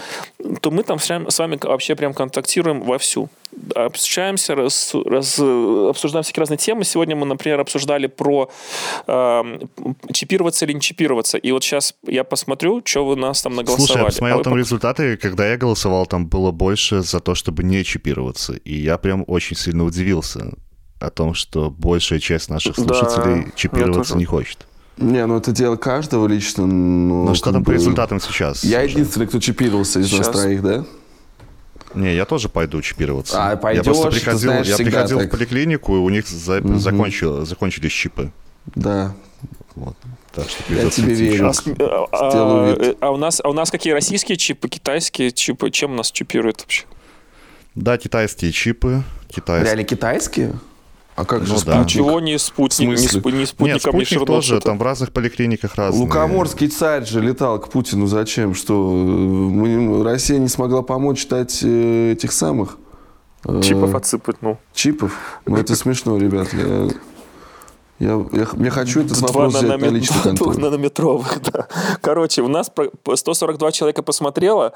[0.61, 3.29] то мы там с вами вообще прям контактируем вовсю
[3.75, 6.85] общаемся, раз, раз, обсуждаем всякие разные темы.
[6.85, 8.51] Сегодня мы, например, обсуждали про
[9.07, 9.59] э,
[10.13, 11.39] чипироваться или не чипироваться.
[11.39, 13.87] И вот сейчас я посмотрю, что вы нас там наголосовали.
[13.87, 14.59] Слушай, я посмотрел а там вы...
[14.59, 18.55] результаты, когда я голосовал, там было больше за то, чтобы не чипироваться.
[18.55, 20.53] И я прям очень сильно удивился
[21.01, 24.67] о том, что большая часть наших слушателей да, чипироваться не хочет.
[24.97, 26.67] Не, ну это дело каждого лично.
[26.67, 27.67] Ну, ну что там бы...
[27.67, 28.63] по результатам сейчас?
[28.63, 28.91] Я уже?
[28.91, 30.29] единственный, кто чипировался из сейчас...
[30.29, 30.85] нас троих, да?
[31.95, 33.53] Не, я тоже пойду чипироваться.
[33.53, 35.29] А, пойдешь, я просто приходил, знаешь, я приходил так.
[35.29, 36.79] в поликлинику, и у них за, угу.
[36.79, 38.31] закончил, закончились чипы.
[38.75, 39.15] Да.
[39.75, 39.97] Вот.
[40.33, 41.53] Так что я тебе верю.
[41.79, 45.71] А, а, а, у нас, а у нас какие российские чипы, китайские чипы?
[45.71, 46.85] Чем нас чипируют вообще?
[47.75, 49.03] Да, китайские чипы.
[49.29, 49.65] Китайские.
[49.65, 50.59] Реально китайские?
[51.17, 51.79] А как ну, же да.
[51.79, 56.03] Ничего не спутник, не, спу, не спутником Нет, спутник тоже, там в разных поликлиниках разные.
[56.03, 58.07] Лукоморский царь же летал к Путину.
[58.07, 58.55] Зачем?
[58.55, 62.79] Что мы, Россия не смогла помочь дать э, этих самых...
[63.45, 64.59] Э, Чипов отсыпать, ну.
[64.75, 65.17] Чипов?
[65.47, 66.49] Ну, это смешно, ребят.
[66.53, 66.89] Я,
[68.01, 70.59] я, я, я хочу этот вопрос взять на личный контроль.
[70.59, 71.69] нанометровых, да.
[72.01, 72.73] Короче, у нас
[73.15, 74.73] 142 человека посмотрело,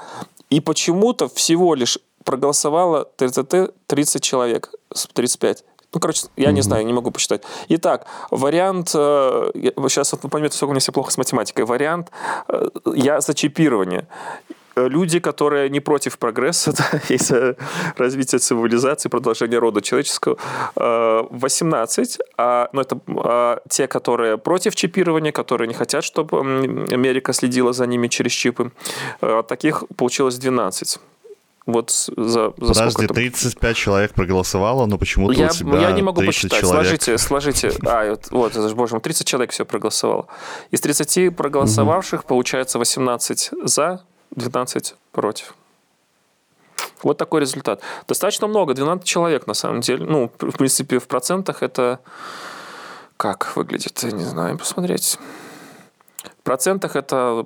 [0.51, 4.71] и почему-то всего лишь проголосовало 30, 30 человек,
[5.15, 5.65] 35.
[5.95, 6.53] Ну, короче, я mm-hmm.
[6.53, 7.43] не знаю, не могу посчитать.
[7.69, 8.91] Итак, вариант...
[8.95, 9.51] Э,
[9.89, 11.65] сейчас вот поймете, сколько у меня все плохо с математикой.
[11.65, 12.11] Вариант...
[12.49, 14.07] Э, я за чипирование.
[14.77, 17.57] люди, которые не против прогресса да, и за
[17.97, 20.37] развитие цивилизации, продолжения рода человеческого,
[20.77, 26.39] 18, а, ну, это а, те, которые против чипирования, которые не хотят, чтобы
[26.93, 28.73] Америка следила за ними через чипы,
[29.21, 31.01] а, таких получилось 12
[31.69, 36.23] вот за, за Подожди, 35 человек проголосовало, но почему-то я, у тебя Я не могу
[36.23, 36.61] посчитать.
[36.61, 36.87] Человек...
[36.87, 37.73] Сложите, сложите.
[37.87, 40.29] А, вот, вот, это же, боже мой, 30 человек все проголосовало.
[40.71, 42.29] Из 30 проголосовавших угу.
[42.29, 45.55] получается 18 за, 12 против.
[47.03, 47.83] Вот такой результат.
[48.09, 50.07] Достаточно много, 12 человек на самом деле.
[50.07, 52.01] Ну, в принципе, в процентах это
[53.19, 55.19] как выглядит, я не знаю, посмотреть.
[56.41, 57.45] В процентах это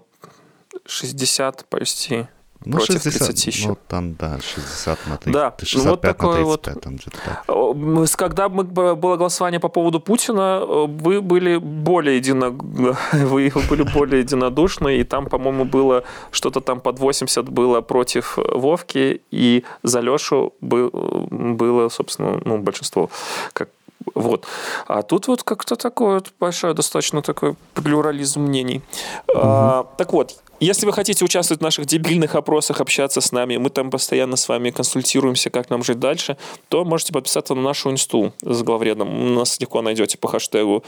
[0.87, 2.29] 60 почти
[2.65, 3.69] ну, против 60, 30 еще.
[3.69, 5.33] Ну, там, да, 60 на 30.
[5.33, 6.81] Да, 65 ну, вот такое на 35, вот.
[6.81, 8.17] там так.
[8.17, 12.51] Когда мы, было голосование по поводу Путина, вы были более едино...
[13.13, 19.23] вы были более единодушны, и там, по-моему, было что-то там под 80 было против Вовки,
[19.31, 23.11] и за Лешу было, собственно, ну, большинство,
[23.53, 23.69] как
[24.15, 24.47] вот.
[24.87, 28.83] А тут вот как-то такое вот большое, достаточно такой плюрализм мнений.
[29.29, 29.39] Угу.
[29.41, 33.69] А, так вот, если вы хотите участвовать в наших дебильных опросах, общаться с нами, мы
[33.69, 36.37] там постоянно с вами консультируемся, как нам жить дальше,
[36.69, 39.35] то можете подписаться на нашу инсту с главредом.
[39.35, 40.85] Нас легко найдете по хэштегу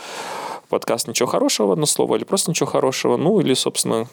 [0.69, 4.09] подкаст «Ничего хорошего», одно слово, или просто «Ничего хорошего», ну или, собственно,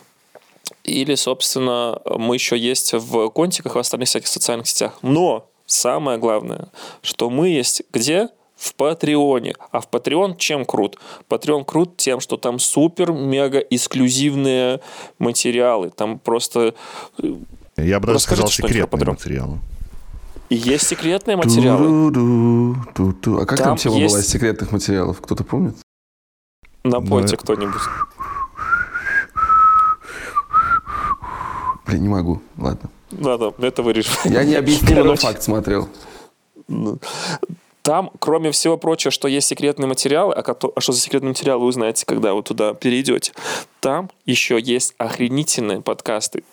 [0.83, 4.97] или, собственно, мы еще есть в контиках в остальных всяких социальных сетях.
[5.03, 6.69] Но самое главное,
[7.03, 8.29] что мы есть где?
[8.61, 9.55] В Патреоне.
[9.71, 10.99] А в Patreon чем крут?
[11.27, 14.81] Patreon крут тем, что там супер-мега эксклюзивные
[15.17, 15.89] материалы.
[15.89, 16.75] Там просто...
[17.17, 17.33] Э,
[17.77, 19.59] Я бы даже сказал секретные материалы.
[20.49, 22.11] И есть секретные материалы.
[22.13, 24.13] Ту-ду-ду, А как там, там тема есть...
[24.13, 25.19] была из секретных материалов?
[25.21, 25.75] Кто-то помнит?
[26.83, 27.81] Напойте ну, кто-нибудь.
[31.87, 32.41] Блин, не могу.
[32.57, 32.91] Ладно.
[33.11, 34.11] Ладно, это вырежу.
[34.25, 35.89] Я не объяснил, но факт смотрел.
[37.81, 41.67] Там, кроме всего прочего, что есть секретные материалы, а, а что за секретные материалы вы
[41.67, 43.33] узнаете, когда вы туда перейдете,
[43.79, 46.43] там еще есть охренительные подкасты.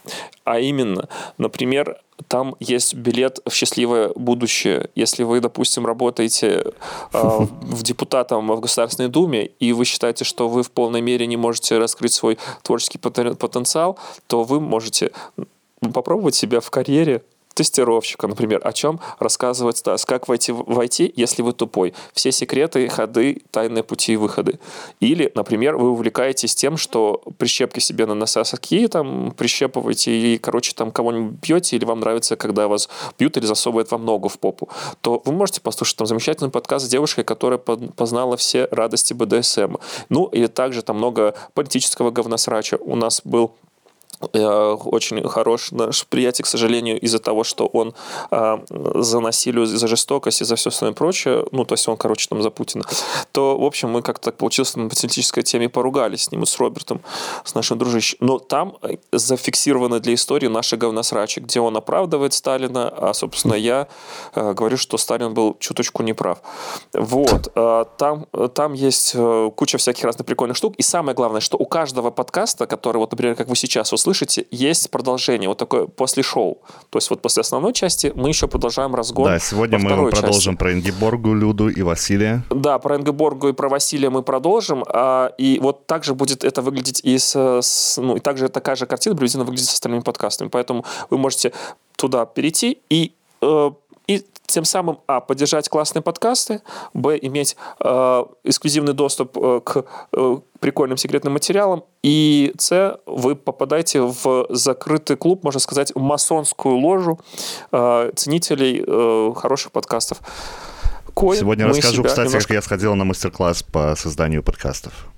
[0.44, 4.90] А именно, например, там есть билет в счастливое будущее.
[4.94, 6.72] Если вы, допустим, работаете
[7.12, 11.36] э, в депутатом в Государственной Думе, и вы считаете, что вы в полной мере не
[11.36, 15.12] можете раскрыть свой творческий потенциал, то вы можете
[15.92, 17.22] попробовать себя в карьере
[17.58, 23.42] тестировщика, например, о чем рассказывать Стас, как войти, войти, если вы тупой, все секреты, ходы,
[23.50, 24.60] тайные пути и выходы.
[25.00, 30.92] Или, например, вы увлекаетесь тем, что прищепки себе на нососки там прищепываете и, короче, там
[30.92, 32.88] кого-нибудь бьете, или вам нравится, когда вас
[33.18, 34.68] бьют или засовывают вам ногу в попу,
[35.00, 39.78] то вы можете послушать там замечательный подкаст с девушкой, которая познала все радости БДСМ.
[40.10, 42.76] Ну, или также там много политического говносрача.
[42.76, 43.50] У нас был
[44.20, 47.94] очень хорош наш приятель, к сожалению, из-за того, что он
[48.30, 52.28] э, за насилие, за жестокость и за все остальное прочее, ну, то есть он, короче,
[52.28, 52.84] там за Путина,
[53.32, 57.00] то, в общем, мы как-то так получилось на политической теме поругались с ним, с Робертом,
[57.44, 58.18] с нашим дружищем.
[58.20, 63.88] Но там э, зафиксировано для истории наши говносрачи, где он оправдывает Сталина, а, собственно, я
[64.34, 66.40] э, говорю, что Сталин был чуточку неправ.
[66.92, 67.52] Вот.
[67.54, 70.74] Э, там, там есть э, куча всяких разных прикольных штук.
[70.76, 74.46] И самое главное, что у каждого подкаста, который, вот, например, как вы сейчас услышите, слышите,
[74.50, 76.58] есть продолжение, вот такое после шоу.
[76.90, 79.26] То есть вот после основной части мы еще продолжаем разгон.
[79.26, 80.56] Да, сегодня мы продолжим части.
[80.56, 82.42] про Ингеборгу, Люду и Василия.
[82.50, 84.84] Да, про Ингеборгу и про Василия мы продолжим.
[84.88, 88.86] А, и вот также будет это выглядеть и с, с ну и также такая же
[88.86, 90.48] картина приблизительно выглядит с остальными подкастами.
[90.48, 91.52] Поэтому вы можете
[91.96, 93.70] туда перейти и э,
[94.08, 96.62] и тем самым, а, поддержать классные подкасты,
[96.94, 104.00] б, иметь э, эксклюзивный доступ э, к э, прикольным секретным материалам, и с, вы попадаете
[104.00, 107.20] в закрытый клуб, можно сказать, масонскую ложу
[107.70, 110.18] э, ценителей э, хороших подкастов.
[111.14, 112.48] Кое Сегодня расскажу, кстати, немножко...
[112.48, 115.08] как я сходил на мастер-класс по созданию подкастов.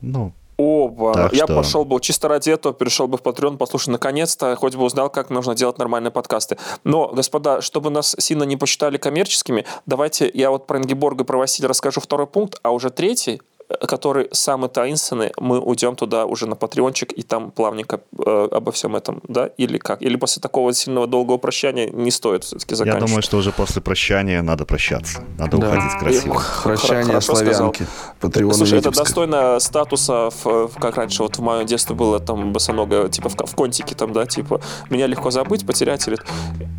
[0.00, 0.32] Ну,
[0.62, 1.12] Оба.
[1.12, 1.56] Так я что...
[1.56, 5.30] пошел бы чисто ради этого, перешел бы в Patreon, послушай, наконец-то, хоть бы узнал, как
[5.30, 6.56] нужно делать нормальные подкасты.
[6.84, 11.38] Но, господа, чтобы нас сильно не посчитали коммерческими, давайте я вот про Ингеборга и про
[11.38, 13.42] Василия расскажу второй пункт, а уже третий
[13.80, 18.96] который самый таинственный, мы уйдем туда уже на патреончик и там плавненько э, обо всем
[18.96, 20.02] этом, да, или как?
[20.02, 23.02] Или после такого сильного долгого прощания не стоит все-таки заканчивать?
[23.02, 25.68] Я думаю, что уже после прощания надо прощаться, надо да.
[25.68, 26.42] уходить красиво.
[26.62, 27.86] Прощание славянки.
[28.20, 33.08] Патреон Слушай, это достойно статуса, в, как раньше, вот в моем детстве было там босоногое,
[33.08, 34.60] типа в, в контике там, да, типа
[34.90, 36.18] меня легко забыть, потерять, или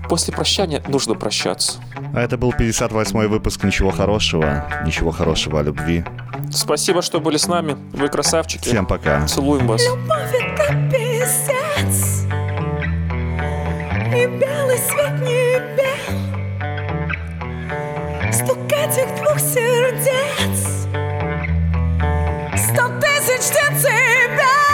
[0.10, 1.80] после прощания нужно прощаться.
[2.14, 6.04] А это был 58-й выпуск «Ничего хорошего», «Ничего хорошего о любви».
[6.52, 7.78] Спасибо, Спасибо, что были с нами.
[7.94, 8.68] Вы красавчики.
[8.68, 9.26] Всем пока.
[9.26, 9.82] Целуем вас.
[9.86, 12.26] Любовь это писец,
[14.12, 15.44] и белый свет не.
[18.34, 20.90] Стук этих двух сердец,
[22.58, 24.73] сто тысяч децибел.